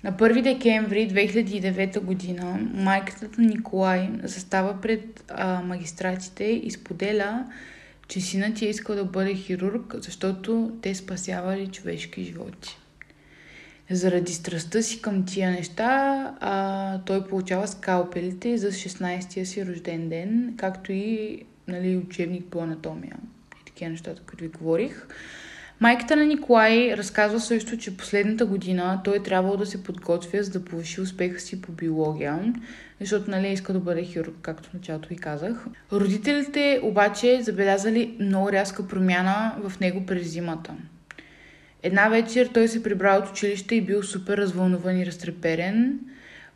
На 0.04 0.14
1 0.14 0.42
декември 0.42 1.10
2009 1.10 2.00
година 2.00 2.60
майката 2.74 3.30
на 3.38 3.48
Николай 3.48 4.10
застава 4.24 4.82
пред 4.82 5.24
а, 5.30 5.62
магистратите 5.62 6.44
и 6.44 6.72
споделя, 6.72 7.46
че 8.08 8.22
синът 8.22 8.56
ти 8.56 8.66
е 8.66 8.70
искал 8.70 8.96
да 8.96 9.06
бъде 9.06 9.36
хирург, 9.36 9.96
защото 9.98 10.78
те 10.82 10.96
спасявали 10.96 11.68
човешки 11.68 12.24
животи. 12.24 12.78
Заради 13.90 14.34
страстта 14.34 14.82
си 14.82 15.02
към 15.02 15.26
тия 15.26 15.52
неща, 15.52 16.36
а, 16.40 17.00
той 17.00 17.28
получава 17.28 17.68
скалпелите 17.68 18.58
за 18.58 18.72
16-тия 18.72 19.46
си 19.46 19.66
рожден 19.66 20.10
ден, 20.10 20.54
както 20.58 20.92
и 20.92 21.42
нали, 21.68 21.98
учебник 21.98 22.46
по 22.46 22.60
анатомия 22.60 23.18
и 23.62 23.66
такива 23.66 23.92
нещата, 23.92 24.22
които 24.22 24.44
ви 24.44 24.50
говорих. 24.50 25.08
Майката 25.82 26.16
на 26.16 26.26
Николай 26.26 26.98
разказва 26.98 27.40
също, 27.40 27.78
че 27.78 27.98
последната 27.98 28.46
година 28.46 29.02
той 29.04 29.18
е 29.18 29.24
трябвало 29.24 29.58
да 29.58 29.66
се 29.66 29.84
подготвя, 29.84 30.44
за 30.44 30.52
да 30.52 30.66
повиши 30.66 31.02
успеха 31.02 31.40
си 31.40 31.62
по 31.62 31.72
биология, 31.72 32.54
защото 33.00 33.32
нали, 33.32 33.48
иска 33.48 33.74
да 33.74 33.80
бъде 33.80 34.04
хирург, 34.04 34.36
както 34.42 34.70
в 34.70 34.74
началото 34.74 35.10
ви 35.10 35.16
казах. 35.16 35.66
Родителите 35.92 36.80
обаче 36.84 37.42
забелязали 37.42 38.18
много 38.20 38.52
рязка 38.52 38.88
промяна 38.88 39.56
в 39.64 39.80
него 39.80 40.06
през 40.06 40.28
зимата. 40.28 40.74
Една 41.84 42.10
вечер 42.10 42.50
той 42.54 42.68
се 42.68 42.84
прибрал 42.84 43.20
от 43.20 43.30
училище 43.30 43.76
и 43.76 43.82
бил 43.82 44.04
супер 44.04 44.38
развълнуван 44.38 45.00
и 45.00 45.06
разтреперен. 45.06 46.00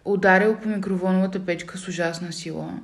Ударил 0.06 0.56
по 0.56 0.70
микроволновата 0.70 1.46
печка 1.46 1.78
с 1.78 1.88
ужасна 1.88 2.34
сила. 2.34 2.80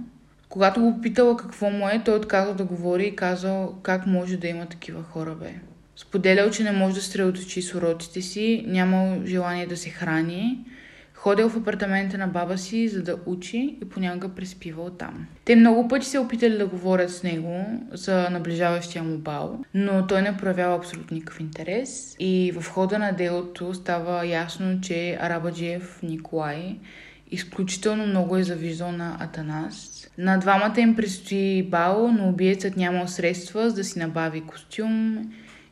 Когато 0.50 0.82
го 0.82 1.02
питала 1.02 1.38
какво 1.38 1.70
му 1.70 1.90
е, 1.90 2.02
той 2.06 2.16
отказал 2.18 2.54
да 2.54 2.66
говори 2.66 3.08
и 3.08 3.16
казал 3.16 3.76
как 3.84 4.08
може 4.08 4.38
да 4.38 4.48
има 4.48 4.66
такива 4.66 5.04
хора, 5.04 5.36
бе. 5.36 5.54
Споделял, 5.96 6.50
че 6.50 6.64
не 6.64 6.72
може 6.72 6.96
да 6.96 7.02
средоточи 7.02 7.62
с 7.62 7.76
уроците 7.76 8.22
си, 8.22 8.66
нямал 8.68 9.26
желание 9.26 9.68
да 9.68 9.78
се 9.78 9.90
храни, 9.90 10.60
ходил 11.14 11.50
в 11.50 11.58
апартамента 11.58 12.18
на 12.18 12.28
баба 12.28 12.58
си, 12.58 12.88
за 12.88 13.04
да 13.04 13.18
учи 13.26 13.78
и 13.82 13.90
понякога 13.90 14.30
преспивал 14.30 14.90
там. 14.90 15.28
Те 15.46 15.56
много 15.56 15.88
пъти 15.88 16.06
се 16.06 16.20
опитали 16.20 16.58
да 16.58 16.68
говорят 16.68 17.10
с 17.10 17.24
него 17.24 17.66
за 17.92 18.30
наближаващия 18.30 19.04
му 19.04 19.18
бал, 19.18 19.60
но 19.74 20.08
той 20.08 20.22
не 20.22 20.38
проявява 20.38 20.76
абсолютно 20.76 21.16
никакъв 21.16 21.40
интерес 21.40 22.16
и 22.20 22.54
в 22.60 22.70
хода 22.70 23.00
на 23.00 23.12
делото 23.12 23.74
става 23.74 24.26
ясно, 24.26 24.82
че 24.82 25.18
Арабаджиев 25.22 26.00
Николай 26.04 26.78
Изключително 27.34 28.08
много 28.08 28.38
е 28.38 28.44
завиждал 28.44 28.92
на 28.92 29.18
Атанас. 29.20 30.08
На 30.18 30.38
двамата 30.38 30.80
им 30.80 30.96
предстои 30.96 31.64
бал, 31.64 32.12
но 32.12 32.30
убиецът 32.30 32.78
нямал 32.78 33.08
средства 33.08 33.70
за 33.70 33.76
да 33.76 33.84
си 33.84 34.00
набави 34.00 34.42
костюм 34.42 35.20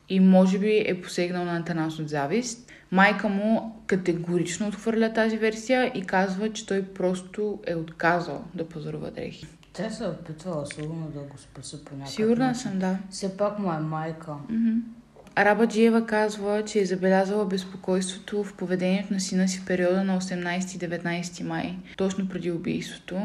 и 0.09 0.19
може 0.19 0.59
би 0.59 0.83
е 0.87 1.01
посегнал 1.01 1.45
на 1.45 1.57
Атанас 1.57 1.99
от 1.99 2.09
завист. 2.09 2.71
Майка 2.91 3.29
му 3.29 3.81
категорично 3.87 4.67
отхвърля 4.67 5.13
тази 5.13 5.37
версия 5.37 5.91
и 5.95 6.01
казва, 6.01 6.53
че 6.53 6.65
той 6.65 6.83
просто 6.83 7.59
е 7.67 7.75
отказал 7.75 8.43
да 8.55 8.69
пазарува 8.69 9.11
дрехи. 9.11 9.47
Тя 9.73 9.89
се 9.89 10.03
е 10.03 10.07
опитвала 10.07 10.65
сигурно 10.65 11.11
да 11.13 11.19
го 11.19 11.37
спаси 11.37 11.85
по 11.85 11.95
някакъв 11.95 12.13
Сигурна 12.13 12.47
начин. 12.47 12.61
съм, 12.61 12.79
да. 12.79 12.97
Все 13.09 13.37
пак 13.37 13.59
му 13.59 13.73
е 13.73 13.77
майка. 13.79 14.33
Мгм. 14.49 14.77
Араба 15.35 15.67
Джиева 15.67 16.05
казва, 16.05 16.63
че 16.65 16.79
е 16.79 16.85
забелязала 16.85 17.45
безпокойството 17.45 18.43
в 18.43 18.53
поведението 18.53 19.13
на 19.13 19.19
сина 19.19 19.47
си 19.47 19.59
в 19.59 19.65
периода 19.65 20.03
на 20.03 20.21
18-19 20.21 21.43
май, 21.43 21.75
точно 21.97 22.29
преди 22.29 22.51
убийството, 22.51 23.21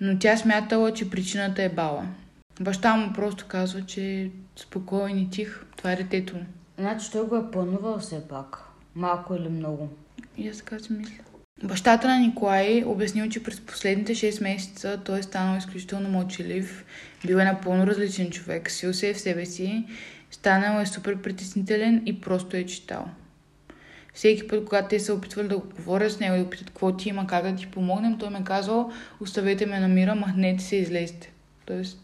но 0.00 0.18
тя 0.18 0.36
смятала, 0.36 0.92
че 0.92 1.10
причината 1.10 1.62
е 1.62 1.68
бала. 1.68 2.06
Баща 2.60 2.96
му 2.96 3.12
просто 3.12 3.44
казва, 3.48 3.86
че 3.86 4.20
е 4.20 4.30
спокоен 4.56 5.18
и 5.18 5.30
тих. 5.30 5.64
Това 5.76 5.92
е 5.92 5.96
детето 5.96 6.36
му. 6.36 6.46
Значи 6.78 7.12
той 7.12 7.26
го 7.26 7.36
е 7.36 7.50
планувал 7.50 7.98
все 7.98 8.28
пак. 8.28 8.62
Малко 8.94 9.34
или 9.34 9.48
много. 9.48 9.88
И 10.36 10.48
аз 10.48 10.56
така 10.56 10.78
си 10.78 10.92
мисля. 10.92 11.14
Бащата 11.64 12.08
на 12.08 12.18
Николай 12.18 12.84
обяснил, 12.86 13.28
че 13.28 13.42
през 13.42 13.60
последните 13.60 14.14
6 14.14 14.42
месеца 14.42 15.00
той 15.04 15.18
е 15.18 15.22
станал 15.22 15.58
изключително 15.58 16.08
мълчалив, 16.08 16.84
бил 17.26 17.36
е 17.36 17.44
напълно 17.44 17.86
различен 17.86 18.30
човек, 18.30 18.70
сил 18.70 18.92
се 18.92 19.10
е 19.10 19.14
в 19.14 19.20
себе 19.20 19.46
си, 19.46 19.84
станал 20.30 20.80
е 20.80 20.86
супер 20.86 21.22
притеснителен 21.22 22.02
и 22.06 22.20
просто 22.20 22.56
е 22.56 22.66
читал. 22.66 23.08
Всеки 24.14 24.48
път, 24.48 24.64
когато 24.64 24.88
те 24.88 25.00
се 25.00 25.12
опитвали 25.12 25.48
да 25.48 25.58
го 25.58 25.66
говорят 25.76 26.12
с 26.12 26.20
него 26.20 26.34
и 26.34 26.38
да 26.38 26.50
питат 26.50 26.70
какво 26.70 26.96
ти 26.96 27.08
има, 27.08 27.26
как 27.26 27.44
да 27.44 27.56
ти 27.56 27.66
помогнем, 27.66 28.18
той 28.18 28.30
ме 28.30 28.38
е 28.38 28.44
казал, 28.44 28.92
оставете 29.20 29.66
ме 29.66 29.80
на 29.80 29.88
мира, 29.88 30.14
махнете 30.14 30.64
се 30.64 30.76
излезте. 30.76 31.32
Тоест, 31.66 31.98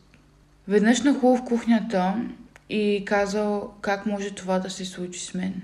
веднъж 0.68 1.02
нахлу 1.02 1.36
в 1.36 1.44
кухнята 1.44 2.14
и 2.70 3.02
казал 3.06 3.74
как 3.80 4.06
може 4.06 4.30
това 4.30 4.58
да 4.58 4.70
се 4.70 4.84
случи 4.84 5.20
с 5.20 5.34
мен. 5.34 5.62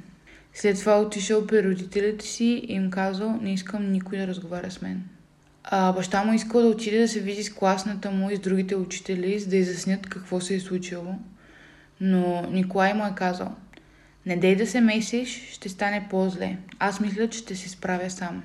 След 0.54 0.78
това 0.78 1.00
отишъл 1.00 1.46
при 1.46 1.64
родителите 1.64 2.26
си 2.26 2.64
и 2.68 2.72
им 2.74 2.90
казал, 2.90 3.38
не 3.42 3.52
искам 3.52 3.92
никой 3.92 4.18
да 4.18 4.26
разговаря 4.26 4.70
с 4.70 4.82
мен. 4.82 5.02
А, 5.64 5.92
баща 5.92 6.24
му 6.24 6.32
искал 6.32 6.62
да 6.62 6.68
отиде 6.68 6.98
да 6.98 7.08
се 7.08 7.20
види 7.20 7.44
с 7.44 7.54
класната 7.54 8.10
му 8.10 8.30
и 8.30 8.36
с 8.36 8.40
другите 8.40 8.76
учители, 8.76 9.38
за 9.38 9.48
да 9.48 9.56
изяснят 9.56 10.06
какво 10.06 10.40
се 10.40 10.54
е 10.54 10.60
случило. 10.60 11.14
Но 12.00 12.46
Николай 12.50 12.94
му 12.94 13.06
е 13.06 13.12
казал, 13.16 13.54
не 14.26 14.36
дей 14.36 14.56
да 14.56 14.66
се 14.66 14.80
месиш, 14.80 15.52
ще 15.52 15.68
стане 15.68 16.06
по-зле. 16.10 16.56
Аз 16.78 17.00
мисля, 17.00 17.28
че 17.28 17.38
ще 17.38 17.56
се 17.56 17.68
справя 17.68 18.10
сам. 18.10 18.42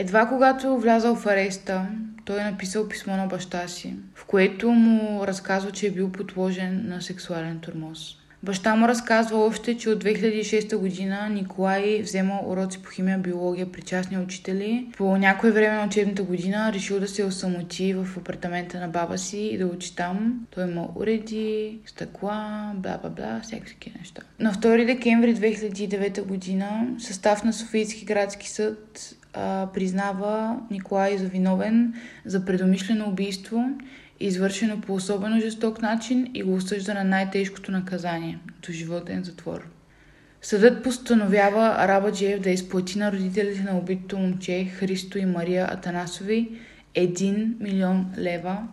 Едва 0.00 0.26
когато 0.26 0.78
влязал 0.78 1.14
в 1.14 1.26
ареста, 1.26 1.86
той 2.24 2.40
е 2.40 2.44
написал 2.44 2.88
писмо 2.88 3.16
на 3.16 3.26
баща 3.26 3.68
си, 3.68 3.94
в 4.14 4.24
което 4.24 4.70
му 4.70 5.26
разказва, 5.26 5.70
че 5.70 5.86
е 5.86 5.90
бил 5.90 6.12
подложен 6.12 6.88
на 6.88 7.02
сексуален 7.02 7.60
турмоз. 7.60 8.16
Баща 8.42 8.76
му 8.76 8.88
разказва 8.88 9.38
още, 9.38 9.76
че 9.76 9.90
от 9.90 10.04
2006 10.04 10.76
година 10.76 11.28
Николай 11.28 12.02
взема 12.02 12.40
уроци 12.46 12.82
по 12.82 12.90
химия, 12.90 13.18
биология 13.18 13.72
при 13.72 13.82
частни 13.82 14.18
учители. 14.18 14.86
По 14.96 15.16
някое 15.16 15.50
време 15.50 15.76
на 15.76 15.86
учебната 15.86 16.22
година 16.22 16.72
решил 16.72 17.00
да 17.00 17.08
се 17.08 17.24
осамоти 17.24 17.94
в 17.94 18.06
апартамента 18.16 18.80
на 18.80 18.88
баба 18.88 19.18
си 19.18 19.38
и 19.38 19.58
да 19.58 19.66
учи 19.66 19.96
там. 19.96 20.46
Той 20.50 20.64
има 20.64 20.88
уреди, 20.96 21.78
стъкла, 21.86 22.72
бла 22.74 22.98
бла 23.02 23.10
бла, 23.10 23.40
всякакви 23.42 23.92
неща. 23.98 24.22
На 24.38 24.52
2 24.52 24.86
декември 24.86 25.36
2009 25.36 26.22
година 26.22 26.86
състав 26.98 27.44
на 27.44 27.52
Софийски 27.52 28.04
градски 28.04 28.50
съд 28.50 29.14
признава 29.74 30.60
Николай 30.70 31.18
за 31.18 31.26
виновен 31.26 31.94
за 32.24 32.44
предумишлено 32.44 33.08
убийство 33.08 33.64
извършено 34.20 34.80
по 34.80 34.94
особено 34.94 35.40
жесток 35.40 35.82
начин 35.82 36.30
и 36.34 36.42
го 36.42 36.54
осъжда 36.54 36.94
на 36.94 37.04
най-тежкото 37.04 37.72
наказание– 37.72 38.38
до 38.66 38.72
животен 38.72 39.24
затвор. 39.24 39.68
Съдът 40.42 40.82
постановява 40.82 41.74
Арабаджиев 41.78 42.40
да 42.40 42.50
изплати 42.50 42.98
на 42.98 43.12
родителите 43.12 43.62
на 43.62 43.78
убитото 43.78 44.18
момче 44.18 44.64
Христо 44.64 45.18
и 45.18 45.24
Мария 45.24 45.68
Атанасови 45.70 46.50
1 46.94 47.60
милион 47.60 48.06
лева, 48.18 48.68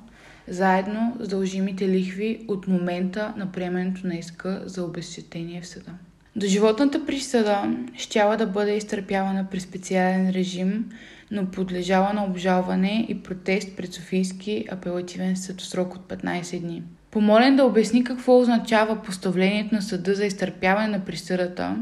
заедно 0.48 1.18
с 1.20 1.28
дължимите 1.28 1.88
лихви 1.90 2.46
от 2.48 2.68
момента 2.68 3.34
на 3.38 3.52
приемането 3.52 4.08
на 4.08 4.16
иска 4.16 4.64
за 4.66 4.84
обезщетение 4.84 5.62
в 5.62 5.68
съда. 5.68 5.92
Доживотната 6.38 7.06
присъда 7.06 7.76
щяла 7.98 8.38
да 8.38 8.48
бъде 8.48 8.78
изтърпявана 8.78 9.46
при 9.52 9.60
специален 9.60 10.30
режим, 10.30 10.92
но 11.32 11.46
подлежала 11.46 12.14
на 12.14 12.26
обжалване 12.26 13.06
и 13.10 13.24
протест 13.24 13.78
пред 13.78 13.94
Софийски 13.94 14.66
апелативен 14.72 15.38
съд 15.38 15.62
в 15.62 15.66
срок 15.66 15.96
от 15.96 16.02
15 16.02 16.60
дни. 16.60 16.84
Помолен 17.12 17.56
да 17.56 17.66
обясни 17.66 18.04
какво 18.04 18.40
означава 18.40 19.02
поставлението 19.02 19.76
на 19.76 19.82
съда 19.82 20.16
за 20.16 20.26
изтърпяване 20.26 20.88
на 20.88 21.06
присъдата, 21.06 21.78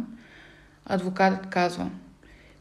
адвокатът 0.86 1.50
казва 1.50 1.90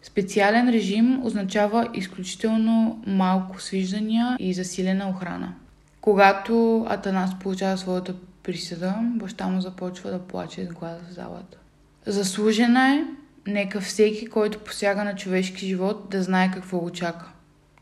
Специален 0.03 0.69
режим 0.69 1.27
означава 1.27 1.89
изключително 1.95 3.03
малко 3.07 3.61
свиждания 3.61 4.37
и 4.41 4.55
засилена 4.55 5.09
охрана. 5.09 5.55
Когато 6.01 6.87
Атанас 6.89 7.39
получава 7.39 7.79
своята 7.79 8.15
присъда, 8.43 8.95
баща 9.03 9.47
му 9.47 9.61
започва 9.61 10.11
да 10.11 10.19
плаче 10.19 10.65
с 10.65 10.69
глада 10.69 11.01
в 11.11 11.13
залата. 11.13 11.59
Заслужена 12.07 12.95
е, 12.95 13.05
нека 13.47 13.81
всеки, 13.81 14.27
който 14.27 14.59
посяга 14.59 15.05
на 15.05 15.17
човешки 15.17 15.67
живот, 15.67 16.11
да 16.11 16.23
знае 16.23 16.51
какво 16.51 16.79
го 16.79 16.91
чака. 16.91 17.33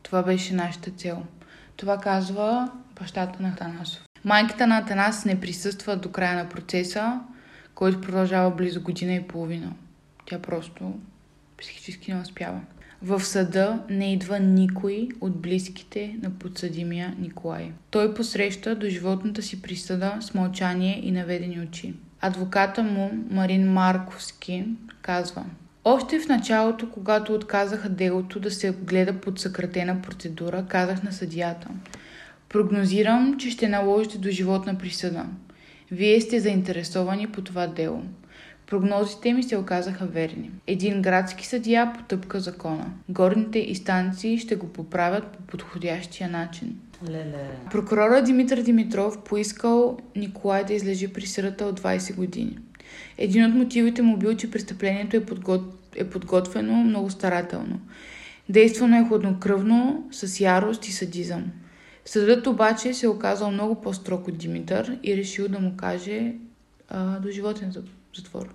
Това 0.03 0.23
беше 0.23 0.55
нашата 0.55 0.91
цел. 0.91 1.23
Това 1.77 1.99
казва 1.99 2.71
бащата 3.01 3.43
на 3.43 3.49
Атанасов. 3.49 4.03
Майката 4.25 4.67
на 4.67 4.79
Атанас 4.79 5.25
не 5.25 5.41
присъства 5.41 5.97
до 5.97 6.11
края 6.11 6.37
на 6.37 6.49
процеса, 6.49 7.21
който 7.75 8.01
продължава 8.01 8.51
близо 8.51 8.83
година 8.83 9.15
и 9.15 9.29
половина. 9.29 9.73
Тя 10.27 10.39
просто 10.39 10.95
психически 11.59 12.13
не 12.13 12.21
успява. 12.21 12.61
В 13.03 13.25
съда 13.25 13.83
не 13.91 14.13
идва 14.13 14.41
никой 14.41 15.09
от 15.21 15.41
близките 15.41 16.17
на 16.23 16.31
подсъдимия 16.31 17.15
Николай. 17.19 17.73
Той 17.91 18.15
посреща 18.15 18.77
до 18.77 18.89
животната 18.89 19.43
си 19.43 19.63
присъда 19.63 20.19
с 20.21 20.35
мълчание 20.35 21.01
и 21.03 21.13
наведени 21.13 21.61
очи. 21.61 21.95
Адвоката 22.21 22.83
му, 22.83 23.11
Марин 23.31 23.73
Марковски, 23.73 24.65
казва 25.03 25.45
Още 25.85 26.21
в 26.21 26.29
началото, 26.29 26.91
когато 26.91 27.35
отказаха 27.35 27.89
делото 27.89 28.41
да 28.41 28.51
се 28.51 28.71
гледа 28.73 29.21
под 29.21 29.41
съкратена 29.41 30.03
процедура, 30.03 30.65
казах 30.69 31.03
на 31.03 31.13
съдията 31.13 31.69
Прогнозирам, 32.49 33.37
че 33.39 33.51
ще 33.51 33.69
наложите 33.69 34.19
до 34.19 34.31
животна 34.31 34.79
присъда. 34.79 35.25
Вие 35.91 36.21
сте 36.21 36.41
заинтересовани 36.41 37.27
по 37.27 37.43
това 37.43 37.67
дело. 37.67 38.03
Прогнозите 38.67 39.33
ми 39.33 39.43
се 39.43 39.57
оказаха 39.57 40.07
верни. 40.07 40.51
Един 40.67 41.03
градски 41.03 41.47
съдия 41.47 41.93
потъпка 41.93 42.41
закона. 42.41 42.87
Горните 43.09 43.59
инстанции 43.59 44.39
ще 44.39 44.57
го 44.57 44.73
поправят 44.73 45.27
по 45.27 45.43
подходящия 45.43 46.29
начин. 46.29 46.81
Леле. 47.09 47.51
Прокурора 47.71 48.23
Димитър 48.23 48.63
Димитров 48.63 49.23
поискал 49.25 49.99
Николай 50.17 50.65
да 50.65 50.75
излежи 50.75 51.13
присъдата 51.13 51.65
от 51.65 51.81
20 51.81 52.15
години. 52.15 52.59
Един 53.19 53.45
от 53.45 53.55
мотивите 53.55 54.03
му 54.03 54.17
бил, 54.17 54.37
че 54.37 54.51
престъплението 54.51 55.17
е, 55.17 55.27
подгот... 55.27 55.63
е 55.97 56.11
подготвено 56.11 56.73
много 56.73 57.11
старателно. 57.11 57.81
Действано 58.49 58.97
е 58.97 59.09
хладнокръвно, 59.09 60.09
с 60.13 60.41
ярост 60.41 60.87
и 60.87 60.93
садизъм. 60.93 61.45
Съдът 62.05 62.47
обаче 62.47 62.95
се 62.95 63.07
е 63.07 63.09
оказал 63.09 63.51
много 63.51 63.81
по-строг 63.81 64.29
от 64.29 64.39
Димитър 64.39 64.99
и 65.03 65.17
решил 65.17 65.49
да 65.49 65.59
му 65.59 65.77
каже 65.77 66.35
а, 66.89 67.19
до 67.19 67.31
животен 67.31 67.73
затвор. 68.17 68.55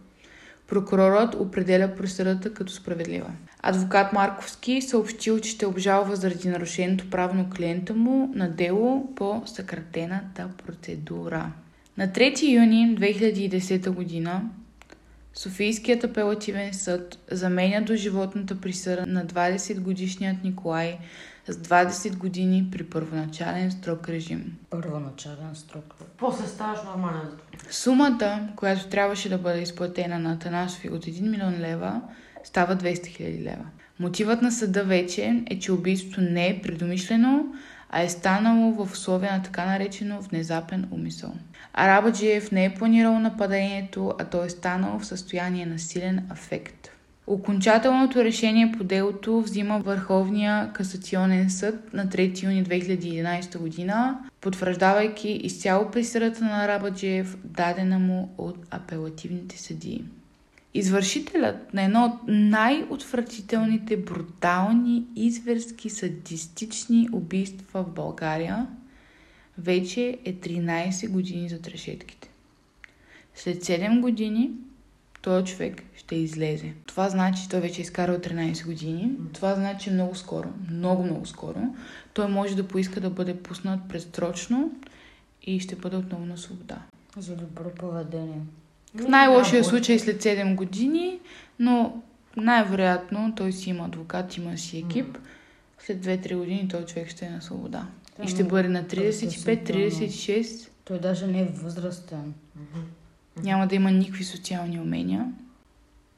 Прокурорът 0.68 1.36
определя 1.36 1.96
присъдата 1.96 2.54
като 2.54 2.72
справедлива. 2.72 3.32
Адвокат 3.62 4.14
Марковски 4.14 4.82
съобщил, 4.82 5.40
че 5.40 5.50
ще 5.50 5.66
обжалва 5.66 6.16
заради 6.16 6.50
нарушеното 6.50 7.10
право 7.10 7.34
на 7.34 7.50
клиента 7.50 7.94
му 7.94 8.32
на 8.36 8.50
дело 8.50 9.16
по 9.16 9.44
съкратената 9.46 10.50
процедура. 10.66 11.52
На 11.98 12.08
3 12.08 12.52
юни 12.52 12.98
2010 13.00 13.90
година 13.90 14.42
Софийският 15.36 16.04
апелативен 16.04 16.74
съд 16.74 17.20
заменя 17.32 17.82
до 17.82 17.96
животната 17.96 18.62
присъда 18.62 19.06
на 19.08 19.26
20 19.26 19.80
годишният 19.80 20.44
Николай 20.44 20.98
с 21.48 21.54
20 21.54 22.18
години 22.18 22.68
при 22.72 22.84
първоначален 22.84 23.72
строг 23.72 24.10
режим. 24.10 24.58
Първоначален 24.70 25.56
строк. 25.56 25.96
После 26.18 26.48
ставаш 26.48 26.80
нормален. 26.84 27.30
Сумата, 27.70 28.50
която 28.56 28.88
трябваше 28.88 29.30
да 29.30 29.38
бъде 29.38 29.62
изплатена 29.62 30.20
на 30.20 30.34
Атанасови 30.34 30.90
от 30.90 31.06
1 31.06 31.30
милион 31.30 31.54
лева, 31.60 32.02
става 32.44 32.76
200 32.76 33.08
хиляди 33.08 33.44
лева. 33.44 33.66
Мотивът 34.00 34.42
на 34.42 34.52
съда 34.52 34.84
вече 34.84 35.44
е, 35.50 35.60
че 35.60 35.72
убийството 35.72 36.22
не 36.22 36.48
е 36.48 36.62
предумишлено, 36.62 37.46
а 37.90 38.02
е 38.02 38.10
станало 38.10 38.86
в 38.86 38.92
условия 38.92 39.32
на 39.32 39.44
така 39.44 39.66
наречено 39.66 40.22
внезапен 40.22 40.88
умисъл. 40.92 41.34
Арабаджиев 41.74 42.52
не 42.52 42.66
е 42.66 42.74
планирал 42.74 43.20
нападението, 43.20 44.14
а 44.20 44.26
то 44.26 44.44
е 44.44 44.50
станало 44.50 45.00
в 45.00 45.06
състояние 45.06 45.66
на 45.66 45.80
силен 45.80 46.28
афект. 46.30 46.90
Окончателното 47.28 48.24
решение 48.24 48.72
по 48.78 48.84
делото 48.84 49.42
взима 49.42 49.80
Върховния 49.80 50.74
касационен 50.74 51.50
съд 51.50 51.94
на 51.94 52.08
3 52.08 52.44
юни 52.44 52.66
2011 52.66 53.58
година, 53.58 54.20
потвърждавайки 54.42 55.30
изцяло 55.30 55.92
присъдата 55.92 56.44
на 56.44 56.68
Рабаджиев, 56.68 57.38
дадена 57.44 58.00
му 58.00 58.34
от 58.38 58.58
апелативните 58.72 59.58
съдии. 59.58 60.04
Извършителят 60.74 61.74
на 61.74 61.84
едно 61.84 62.06
от 62.06 62.20
най-отвратителните, 62.28 63.98
брутални, 63.98 65.04
изверски, 65.16 65.90
садистични 65.90 67.10
убийства 67.14 67.84
в 67.84 67.94
България 67.94 68.68
вече 69.58 70.18
е 70.26 70.34
13 70.34 71.10
години 71.10 71.50
за 71.50 71.62
трешетките. 71.62 72.30
След 73.36 73.64
7 73.64 74.00
години 74.00 74.52
този 75.26 75.46
човек 75.46 75.84
ще 75.98 76.16
излезе. 76.16 76.74
Това 76.86 77.10
значи, 77.10 77.44
че 77.44 77.50
той 77.50 77.60
вече 77.60 77.82
е 77.82 77.84
изкарал 77.84 78.18
13 78.18 78.66
години. 78.66 79.12
Това 79.34 79.56
значи 79.56 79.90
много 79.90 80.16
скоро, 80.16 80.50
много, 80.72 81.04
много 81.04 81.26
скоро, 81.26 81.60
той 82.14 82.28
може 82.28 82.56
да 82.56 82.68
поиска 82.68 83.02
да 83.02 83.10
бъде 83.10 83.38
пуснат 83.38 83.80
предсрочно 83.90 84.72
и 85.44 85.60
ще 85.60 85.76
бъде 85.76 85.96
отново 85.96 86.26
на 86.26 86.38
свобода. 86.38 86.78
За 87.18 87.36
добро 87.36 87.70
поведение. 87.70 88.42
В 88.96 89.08
най-лошия 89.08 89.64
случай 89.64 90.00
след 90.00 90.24
7 90.24 90.56
години, 90.56 91.20
но 91.60 92.02
най-вероятно 92.38 93.34
той 93.36 93.52
си 93.52 93.70
има 93.70 93.86
адвокат, 93.86 94.38
има 94.38 94.58
си 94.58 94.78
екип. 94.78 95.18
След 95.80 96.06
2-3 96.06 96.38
години 96.38 96.68
той 96.68 96.86
човек 96.86 97.10
ще 97.10 97.26
е 97.26 97.30
на 97.30 97.42
свобода. 97.42 97.88
И 98.24 98.28
ще 98.28 98.44
бъде 98.44 98.70
на 98.70 98.84
35-36. 98.84 100.70
Той 100.86 101.00
даже 101.00 101.28
не 101.28 101.42
е 101.42 101.46
възрастен. 101.46 102.34
Няма 103.44 103.68
да 103.68 103.76
има 103.76 103.92
никакви 103.92 104.24
социални 104.24 104.80
умения. 104.80 105.32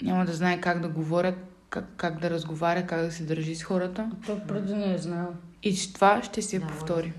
Няма 0.02 0.26
да 0.26 0.34
знае 0.34 0.62
как 0.62 0.82
да 0.82 0.88
говоря, 0.88 1.36
как, 1.70 1.86
как 1.98 2.20
да 2.20 2.30
разговаря, 2.30 2.86
как 2.88 3.02
да 3.02 3.12
се 3.12 3.24
държи 3.24 3.56
с 3.56 3.64
хората. 3.64 4.12
Той 4.26 4.40
преди 4.40 4.74
не 4.74 4.94
е 4.94 4.98
знал. 4.98 5.28
И 5.64 5.76
че 5.76 5.94
това 5.94 6.24
ще 6.24 6.42
се 6.42 6.60
Да, 6.60 6.68
повтори. 6.68 7.14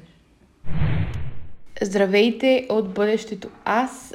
Здравейте 1.83 2.67
от 2.69 2.95
бъдещето. 2.95 3.49
Аз. 3.65 4.15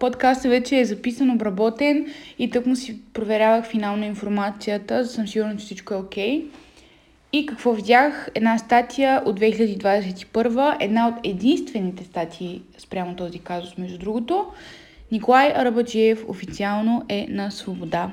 Подкастът 0.00 0.50
вече 0.50 0.80
е 0.80 0.84
записан, 0.84 1.30
обработен 1.30 2.06
и 2.38 2.50
тък 2.50 2.66
му 2.66 2.76
си 2.76 3.00
проверявах 3.12 3.66
финално 3.66 4.04
информацията, 4.04 5.04
за 5.04 5.12
съм 5.12 5.28
сигурна, 5.28 5.56
че 5.56 5.64
всичко 5.64 5.94
е 5.94 5.96
окей. 5.96 6.44
И 7.32 7.46
какво 7.46 7.72
видях? 7.72 8.28
Една 8.34 8.58
статия 8.58 9.22
от 9.24 9.40
2021, 9.40 10.76
една 10.80 11.08
от 11.08 11.14
единствените 11.24 12.04
статии 12.04 12.62
спрямо 12.78 13.16
този 13.16 13.38
казус, 13.38 13.78
между 13.78 13.98
другото. 13.98 14.46
Николай 15.12 15.52
Арабаджиев 15.54 16.24
официално 16.28 17.04
е 17.08 17.26
на 17.30 17.50
свобода. 17.50 18.12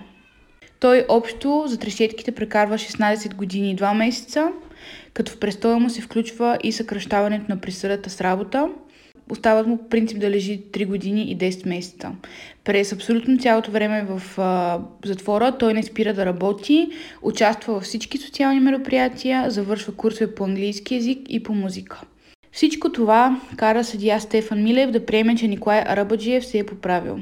Той 0.80 1.06
общо 1.10 1.64
за 1.68 1.80
трешетките 1.80 2.32
прекарва 2.32 2.78
16 2.78 3.36
години 3.36 3.72
и 3.72 3.76
2 3.76 3.98
месеца, 3.98 4.52
като 5.14 5.32
в 5.32 5.40
престоя 5.40 5.80
му 5.80 5.90
се 5.90 6.02
включва 6.02 6.58
и 6.64 6.72
съкръщаването 6.72 7.46
на 7.50 7.62
присъдата 7.62 8.10
с 8.10 8.22
работа. 8.22 8.70
Остават 9.32 9.68
му 9.68 9.78
по 9.78 9.90
принцип 9.90 10.20
да 10.20 10.30
лежи 10.30 10.64
3 10.72 10.88
години 10.88 11.22
и 11.22 11.38
10 11.38 11.68
месеца. 11.68 12.12
През 12.64 12.94
абсолютно 12.94 13.38
цялото 13.38 13.72
време 13.72 14.08
в 14.10 14.40
а, 14.40 14.80
затвора 15.06 15.58
той 15.58 15.74
не 15.74 15.84
спира 15.84 16.14
да 16.14 16.26
работи, 16.26 16.90
участва 17.22 17.74
във 17.74 17.84
всички 17.84 18.18
социални 18.18 18.60
мероприятия, 18.60 19.52
завършва 19.52 19.94
курсове 19.94 20.36
по 20.36 20.44
английски 20.44 20.96
язик 20.96 21.20
и 21.30 21.44
по 21.44 21.54
музика. 21.54 22.02
Всичко 22.52 22.92
това 22.92 23.42
кара 23.56 23.84
съдия 23.84 24.22
Стефан 24.22 24.64
Милев 24.64 24.92
да 24.92 25.06
приеме, 25.06 25.36
че 25.36 25.48
Николай 25.48 25.84
Арабаджиев 25.86 26.46
се 26.46 26.60
е 26.60 26.66
поправил. 26.66 27.20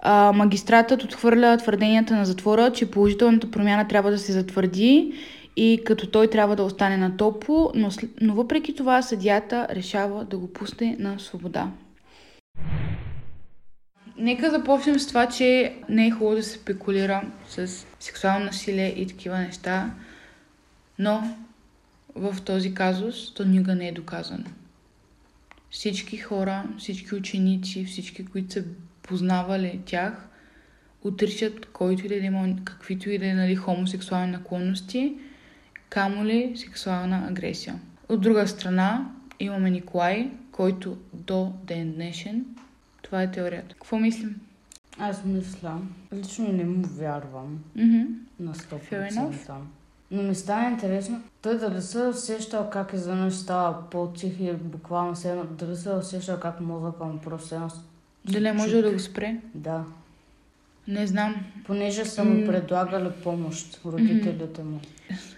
А, 0.00 0.32
магистратът 0.32 1.04
отхвърля 1.04 1.56
твърденията 1.56 2.16
на 2.16 2.24
затвора, 2.24 2.72
че 2.72 2.90
положителната 2.90 3.50
промяна 3.50 3.88
трябва 3.88 4.10
да 4.10 4.18
се 4.18 4.32
затвърди 4.32 5.12
и 5.56 5.82
като 5.84 6.06
той 6.06 6.26
трябва 6.26 6.56
да 6.56 6.62
остане 6.62 6.96
на 6.96 7.16
топло, 7.16 7.72
но, 7.74 7.88
но 8.20 8.34
въпреки 8.34 8.74
това 8.74 9.02
съдията 9.02 9.66
решава 9.70 10.24
да 10.24 10.38
го 10.38 10.52
пусне 10.52 10.96
на 10.98 11.18
свобода. 11.18 11.70
Нека 14.16 14.50
започнем 14.50 14.98
с 14.98 15.06
това, 15.06 15.26
че 15.26 15.74
не 15.88 16.06
е 16.06 16.10
хубаво 16.10 16.36
да 16.36 16.42
се 16.42 16.58
спекулира 16.58 17.22
с 17.48 17.86
сексуално 18.00 18.44
насилие 18.44 18.94
и 18.96 19.06
такива 19.06 19.38
неща, 19.38 19.90
но 20.98 21.36
в 22.14 22.36
този 22.44 22.74
казус 22.74 23.34
то 23.34 23.44
никога 23.44 23.74
не 23.74 23.88
е 23.88 23.92
доказано. 23.92 24.44
Всички 25.70 26.16
хора, 26.16 26.64
всички 26.78 27.14
ученици, 27.14 27.84
всички, 27.84 28.26
които 28.26 28.52
са 28.52 28.64
познавали 29.02 29.80
тях, 29.84 30.28
отричат 31.04 31.66
който 31.66 32.06
и 32.06 32.08
да 32.08 32.14
е 32.14 32.18
имал 32.18 32.56
каквито 32.64 33.10
и 33.10 33.18
да 33.18 33.26
е 33.26 33.34
нали, 33.34 33.56
хомосексуални 33.56 34.32
наклонности, 34.32 35.16
камо 35.88 36.24
ли 36.24 36.52
сексуална 36.56 37.26
агресия. 37.28 37.80
От 38.08 38.20
друга 38.20 38.48
страна 38.48 39.10
имаме 39.40 39.70
Николай, 39.70 40.30
който 40.52 40.98
до 41.14 41.52
ден 41.64 41.92
днешен, 41.92 42.44
това 43.02 43.22
е 43.22 43.30
теорията. 43.30 43.74
Какво 43.74 43.98
мислим? 43.98 44.40
Аз 44.98 45.24
мисля, 45.24 45.78
лично 46.14 46.52
не 46.52 46.64
му 46.64 46.86
вярвам 46.86 47.58
Мгм. 47.76 48.02
на 48.40 48.54
Fair 48.54 49.10
100%. 49.10 49.54
Но 50.10 50.22
ми 50.22 50.34
стана 50.34 50.70
интересно, 50.70 51.22
той 51.42 51.58
дали 51.58 51.82
се 51.82 52.04
е 52.04 52.08
усещал 52.08 52.70
как 52.70 52.92
изведнъж 52.92 53.34
става 53.34 53.90
по-тих 53.90 54.40
и 54.40 54.52
буквално 54.52 55.16
се 55.16 55.30
едно, 55.30 55.44
дали 55.44 55.76
се 55.76 55.90
е 55.90 55.92
усещал 55.92 56.40
как 56.40 56.60
мозъка 56.60 57.04
му 57.04 57.18
просто 57.18 57.54
едно... 57.54 57.68
Дали 58.24 58.48
е 58.48 58.52
можел 58.52 58.82
да 58.82 58.92
го 58.92 58.98
спре? 58.98 59.36
Да. 59.54 59.84
Не 60.88 61.06
знам. 61.06 61.36
Понеже 61.66 62.04
са 62.04 62.24
му 62.24 62.46
предлагали 62.46 63.10
помощ 63.22 63.80
родителите 63.84 64.62
му. 64.62 64.80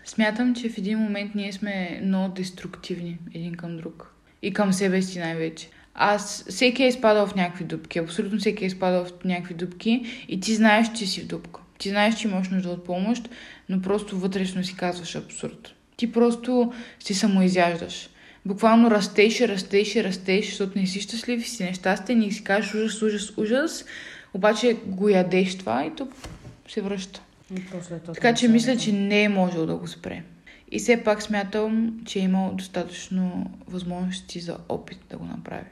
Смятам, 0.04 0.54
че 0.54 0.70
в 0.70 0.78
един 0.78 0.98
момент 0.98 1.34
ние 1.34 1.52
сме 1.52 2.00
много 2.04 2.34
деструктивни 2.34 3.18
един 3.34 3.54
към 3.54 3.76
друг. 3.76 4.14
И 4.42 4.52
към 4.52 4.72
себе 4.72 5.02
си 5.02 5.18
най-вече. 5.18 5.68
Аз, 5.94 6.44
всеки 6.48 6.82
е 6.82 6.88
изпадал 6.88 7.26
в 7.26 7.34
някакви 7.34 7.64
дупки. 7.64 7.98
Абсолютно 7.98 8.38
всеки 8.38 8.64
е 8.64 8.66
изпадал 8.66 9.04
в 9.04 9.24
някакви 9.24 9.54
дупки. 9.54 10.24
И 10.28 10.40
ти 10.40 10.54
знаеш, 10.54 10.92
че 10.92 11.06
си 11.06 11.20
в 11.20 11.26
дупка. 11.26 11.60
Ти 11.82 11.88
знаеш, 11.88 12.14
че 12.14 12.28
имаш 12.28 12.48
нужда 12.48 12.68
от 12.68 12.84
помощ, 12.84 13.28
но 13.68 13.82
просто 13.82 14.18
вътрешно 14.18 14.64
си 14.64 14.76
казваш 14.76 15.16
абсурд. 15.16 15.74
Ти 15.96 16.12
просто 16.12 16.72
си 17.00 17.14
самоизяждаш. 17.14 18.08
Буквално 18.46 18.90
растеш, 18.90 19.40
растеш, 19.40 19.96
растеш, 19.96 20.46
защото 20.46 20.78
не 20.78 20.86
си 20.86 21.00
щастлив, 21.00 21.48
си 21.48 21.64
нещастен 21.64 22.22
и 22.22 22.32
си 22.32 22.44
кажеш 22.44 22.74
ужас, 22.74 23.02
ужас, 23.02 23.38
ужас. 23.38 23.84
Обаче 24.34 24.76
го 24.86 25.08
ядеш 25.08 25.58
това 25.58 25.86
и 25.86 25.94
то 25.96 26.08
се 26.68 26.80
връща. 26.80 27.22
Така 28.14 28.34
че 28.34 28.48
мисля, 28.48 28.76
че 28.76 28.92
не 28.92 29.22
е 29.22 29.28
можел 29.28 29.66
да 29.66 29.76
го 29.76 29.88
спре. 29.88 30.22
И 30.70 30.78
все 30.78 31.04
пак 31.04 31.22
смятам, 31.22 32.00
че 32.06 32.18
е 32.18 32.22
имал 32.22 32.54
достатъчно 32.54 33.50
възможности 33.66 34.40
за 34.40 34.56
опит 34.68 34.98
да 35.10 35.16
го 35.16 35.24
направи. 35.24 35.70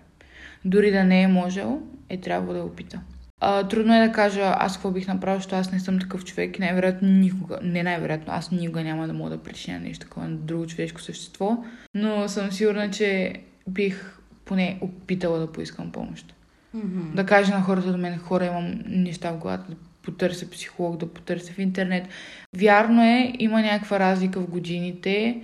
Дори 0.65 0.91
да 0.91 1.05
не 1.05 1.23
е 1.23 1.29
можел, 1.29 1.83
е 2.09 2.21
трябвало 2.21 2.55
да 2.55 2.65
опита. 2.65 3.01
А, 3.41 3.69
трудно 3.69 3.95
е 3.95 4.07
да 4.07 4.13
кажа 4.13 4.55
аз 4.59 4.73
какво 4.73 4.91
бих 4.91 5.09
направил, 5.09 5.39
защото 5.39 5.57
аз 5.57 5.73
не 5.73 5.81
съм 5.81 5.99
такъв 5.99 6.25
човек 6.25 6.59
и 6.59 6.61
най-вероятно 6.61 7.09
никога, 7.09 7.59
не 7.63 7.83
най-вероятно, 7.83 8.33
аз 8.33 8.51
никога 8.51 8.83
няма 8.83 9.07
да 9.07 9.13
мога 9.13 9.31
да 9.31 9.43
причиня 9.43 9.81
нещо 9.81 10.07
такова 10.07 10.29
на 10.29 10.37
друго 10.37 10.67
човешко 10.67 11.01
същество, 11.01 11.65
но 11.95 12.29
съм 12.29 12.53
сигурна, 12.53 12.91
че 12.91 13.35
бих 13.69 14.19
поне 14.45 14.79
опитала 14.81 15.39
да 15.39 15.53
поискам 15.53 15.93
помощ. 15.93 16.35
Мгм. 16.75 17.15
Да 17.15 17.27
кажа 17.27 17.55
на 17.55 17.63
хората 17.63 17.93
до 17.93 17.99
мен, 17.99 18.19
хора, 18.19 18.47
имам 18.47 18.83
неща 18.87 19.33
в 19.33 19.39
главата, 19.39 19.71
да 19.71 19.77
потърся 20.03 20.51
психолог, 20.51 20.97
да 20.97 21.13
потърся 21.13 21.53
в 21.53 21.59
интернет. 21.59 22.09
Вярно 22.57 23.03
е, 23.03 23.33
има 23.39 23.63
някаква 23.63 23.99
разлика 23.99 24.41
в 24.41 24.51
годините, 24.51 25.43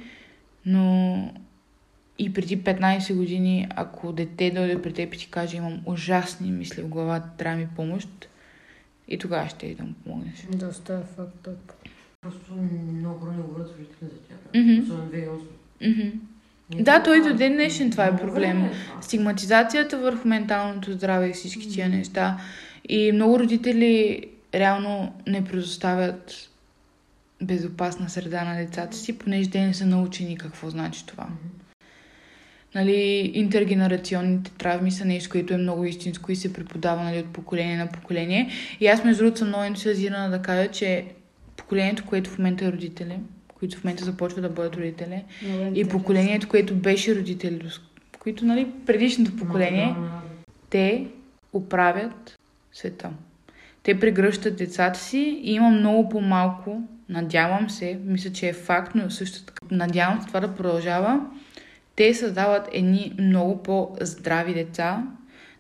но 0.67 1.17
и 2.19 2.33
преди 2.33 2.63
15 2.65 3.15
години, 3.15 3.69
ако 3.77 4.13
дете 4.13 4.51
дойде 4.51 4.83
при 4.83 4.93
теб 4.93 5.15
и 5.15 5.19
ти 5.19 5.31
каже, 5.31 5.57
имам 5.57 5.81
ужасни 5.87 6.51
мисли 6.51 6.83
в 6.83 6.89
главата, 6.89 7.29
трябва 7.39 7.59
ми 7.59 7.69
помощ, 7.77 8.29
и 9.09 9.19
тогава 9.19 9.49
ще 9.49 9.67
и 9.67 9.75
да 9.75 9.83
му 9.83 9.93
помогнеш. 10.05 10.47
Доста 10.53 10.95
е 10.95 11.15
факт. 11.17 11.49
Просто 12.23 12.53
много 12.93 13.19
хора 13.21 13.33
не 13.33 13.43
говорят 13.43 13.69
за 14.03 14.09
тях. 14.09 14.39
Особено 14.83 15.11
2008. 15.11 15.41
Мгм. 15.81 16.19
Не 16.75 16.83
Да, 16.83 17.03
той 17.03 17.23
до 17.23 17.35
ден 17.35 17.53
днешен 17.53 17.91
това 17.91 18.05
е 18.05 18.17
проблем. 18.17 18.65
е. 18.65 18.73
Стигматизацията 19.01 19.99
върху 19.99 20.29
менталното 20.29 20.93
здраве 20.93 21.29
и 21.29 21.33
всички 21.33 21.69
тия 21.69 21.89
неща. 21.89 22.41
И 22.89 23.13
много 23.13 23.39
родители 23.39 24.23
реално 24.55 25.13
не 25.27 25.45
предоставят 25.45 26.51
безопасна 27.43 28.09
среда 28.09 28.45
на 28.45 28.57
децата 28.57 28.97
си, 28.97 29.19
понеже 29.19 29.51
те 29.51 29.67
не 29.67 29.75
са 29.75 29.87
научени 29.87 30.39
какво 30.39 30.71
значи 30.71 31.07
това. 31.07 31.29
Нали, 32.77 33.31
интергенерационните 33.35 34.51
травми 34.51 34.91
са 34.91 35.05
нещо, 35.05 35.31
което 35.31 35.55
е 35.55 35.57
много 35.57 35.85
истинско 35.85 36.33
и 36.33 36.37
се 36.37 36.53
преподава 36.53 37.03
нали, 37.03 37.19
от 37.19 37.33
поколение 37.33 37.77
на 37.77 37.87
поколение. 37.87 38.51
И 38.81 38.87
аз, 38.87 39.05
между 39.05 39.23
другото, 39.23 39.39
съм 39.39 39.49
много 39.49 39.65
ентусиазирана 39.65 40.31
да 40.31 40.43
кажа, 40.43 40.71
че 40.71 41.05
поколението, 41.57 42.05
което 42.07 42.31
в 42.31 42.39
момента 42.39 42.65
е 42.65 42.73
родители, 42.73 43.19
които 43.55 43.79
в 43.79 43.85
момента 43.85 44.05
започват 44.05 44.43
да 44.43 44.49
бъдат 44.49 44.77
родители, 44.77 45.25
Много 45.43 45.71
и 45.75 45.89
поколението, 45.89 46.49
което 46.49 46.75
беше 46.75 47.17
родители, 47.17 47.61
които, 48.19 48.45
нали, 48.45 48.69
предишното 48.87 49.37
поколение, 49.37 49.87
Много, 49.87 50.07
те 50.71 51.07
оправят 51.53 52.39
света. 52.73 53.11
те 53.83 54.01
прегръщат 54.01 54.57
децата 54.57 54.99
си 54.99 55.41
и 55.43 55.53
има 55.53 55.71
много 55.71 56.09
по-малко, 56.09 56.83
надявам 57.09 57.71
се, 57.71 57.99
мисля, 58.05 58.33
че 58.33 58.49
е 58.49 58.53
факт, 58.53 58.95
но 58.95 59.11
също 59.11 59.45
така, 59.45 59.67
надявам 59.71 60.21
се 60.21 60.27
това 60.27 60.41
да 60.41 60.55
продължава, 60.55 61.21
те 61.97 62.15
създават 62.15 62.69
едни 62.73 63.13
много 63.19 63.63
по-здрави 63.63 64.55
деца, 64.55 65.03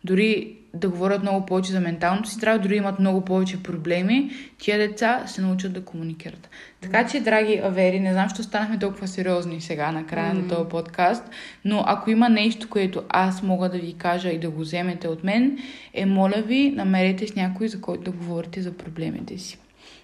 дори 0.05 0.57
да 0.74 0.89
говорят 0.89 1.22
много 1.22 1.47
повече 1.47 1.72
за 1.72 1.80
менталното 1.80 2.28
си 2.28 2.34
здраве, 2.34 2.59
дори 2.59 2.76
имат 2.76 2.99
много 2.99 3.20
повече 3.20 3.62
проблеми, 3.62 4.30
тия 4.59 4.78
деца 4.78 5.22
се 5.26 5.43
научат 5.43 5.72
да 5.72 5.84
комуникират. 5.84 6.51
Така 6.80 7.07
че, 7.07 7.20
драги 7.20 7.61
авери, 7.64 8.01
не 8.01 8.12
знам, 8.12 8.28
що 8.28 8.43
станахме 8.43 8.78
толкова 8.78 9.09
сериозни 9.09 9.61
сега 9.61 9.93
на 9.93 10.07
края 10.07 10.34
mm-hmm. 10.34 10.43
на 10.43 10.49
този 10.49 10.68
подкаст, 10.68 11.24
но 11.64 11.84
ако 11.87 12.11
има 12.11 12.28
нещо, 12.28 12.68
което 12.68 13.03
аз 13.09 13.43
мога 13.43 13.68
да 13.68 13.78
ви 13.78 13.95
кажа 13.99 14.28
и 14.28 14.39
да 14.39 14.51
го 14.51 14.61
вземете 14.61 15.09
от 15.09 15.24
мен, 15.24 15.59
е, 15.95 16.07
моля 16.07 16.43
ви, 16.47 16.72
намерете 16.76 17.26
с 17.26 17.34
някой, 17.34 17.68
за 17.68 17.80
който 17.80 18.03
да 18.03 18.11
говорите 18.11 18.62
за 18.62 18.72
проблемите 18.72 19.39
си. 19.39 19.59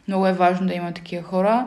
Много 0.08 0.26
е 0.26 0.32
важно 0.32 0.66
да 0.66 0.74
има 0.74 0.92
такива 0.92 1.22
хора. 1.22 1.66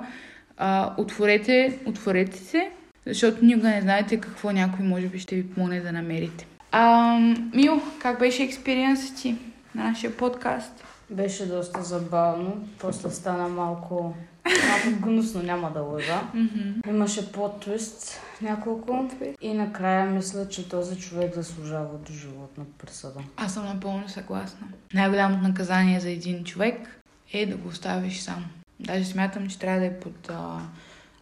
А, 0.58 0.94
отворете, 0.98 1.80
отворете 1.86 2.38
се, 2.38 2.70
защото 3.08 3.46
никога 3.46 3.70
не 3.70 3.82
знаете 3.82 4.20
какво 4.20 4.52
някой 4.52 4.86
може 4.86 5.08
би 5.08 5.20
ще 5.20 5.36
ви 5.36 5.50
помогне 5.50 5.82
да 5.82 5.92
намерите. 5.92 6.48
А, 6.72 7.20
Мил, 7.54 7.82
как 8.02 8.20
беше 8.20 8.44
експириенсът 8.44 9.18
ти 9.18 9.36
на 9.76 9.84
нашия 9.84 10.18
подкаст? 10.18 10.84
Беше 11.10 11.46
доста 11.46 11.84
забавно, 11.84 12.68
после 12.80 13.10
стана 13.10 13.48
малко, 13.48 14.16
малко 14.46 15.02
гнусно, 15.02 15.44
няма 15.44 15.72
да 15.72 15.82
лъжа. 15.82 16.22
Mm-hmm. 16.36 16.90
Имаше 16.90 17.32
плод-твист 17.32 18.20
няколко 18.42 19.10
и 19.42 19.54
накрая 19.54 20.06
мисля, 20.06 20.50
че 20.50 20.70
този 20.70 21.00
човек 21.00 21.36
заслужава 21.36 21.98
до 22.08 22.14
животна 22.14 22.64
присъда. 22.78 23.20
Аз 23.38 23.54
съм 23.54 23.66
напълно 23.66 24.10
съгласна. 24.10 24.68
Най-голямото 24.94 25.44
наказание 25.48 26.00
за 26.00 26.10
един 26.10 26.44
човек 26.44 27.02
е 27.34 27.46
да 27.46 27.58
го 27.58 27.68
оставиш 27.68 28.20
сам. 28.20 28.46
Даже 28.80 29.06
смятам, 29.06 29.48
че 29.48 29.60
трябва 29.60 29.80
да 29.80 29.86
е 29.86 30.00
под 30.00 30.30
а, 30.30 30.60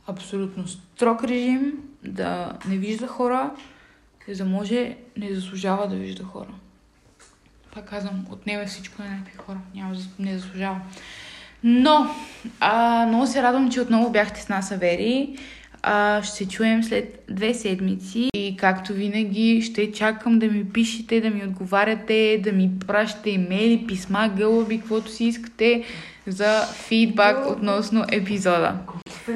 абсолютно 0.07 0.67
строг 0.67 1.23
режим, 1.23 1.73
да 2.03 2.53
не 2.67 2.77
вижда 2.77 3.07
хора, 3.07 3.51
за 4.27 4.43
да 4.43 4.49
може 4.49 4.97
не 5.17 5.35
заслужава 5.35 5.87
да 5.87 5.95
вижда 5.95 6.23
хора. 6.23 6.53
Пак 7.73 7.89
казвам, 7.89 8.25
отнеме 8.31 8.65
всичко 8.65 9.01
на 9.01 9.09
някакви 9.09 9.37
хора. 9.37 9.59
Няма, 9.75 9.95
не 10.19 10.37
заслужава. 10.37 10.81
Но, 11.63 12.15
а, 12.59 13.05
много 13.05 13.27
се 13.27 13.43
радвам, 13.43 13.71
че 13.71 13.81
отново 13.81 14.11
бяхте 14.11 14.41
с 14.41 14.49
нас, 14.49 14.71
Авери. 14.71 15.37
А, 15.83 16.23
ще 16.23 16.35
се 16.35 16.47
чуем 16.47 16.83
след 16.83 17.23
две 17.29 17.53
седмици 17.53 18.29
и 18.33 18.57
както 18.57 18.93
винаги 18.93 19.61
ще 19.61 19.91
чакам 19.91 20.39
да 20.39 20.47
ми 20.47 20.65
пишете, 20.69 21.21
да 21.21 21.29
ми 21.29 21.43
отговаряте, 21.43 22.41
да 22.43 22.51
ми 22.51 22.71
пращате 22.87 23.29
имейли, 23.29 23.85
писма, 23.87 24.29
гълъби, 24.37 24.79
каквото 24.79 25.11
си 25.11 25.25
искате 25.25 25.83
за 26.27 26.61
фидбак 26.61 27.51
относно 27.51 28.05
епизода. 28.11 28.73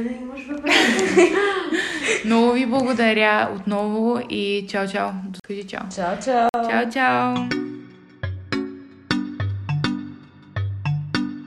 Много 2.26 2.52
ви 2.52 2.66
благодаря 2.66 3.50
отново 3.56 4.20
и 4.30 4.66
чао, 4.70 4.88
чао. 4.88 5.10
Кажи 5.48 5.64
чао. 5.64 5.82
Чао, 5.96 6.16
чао! 6.24 6.50
Чао, 6.70 6.90
чао! 6.94 7.36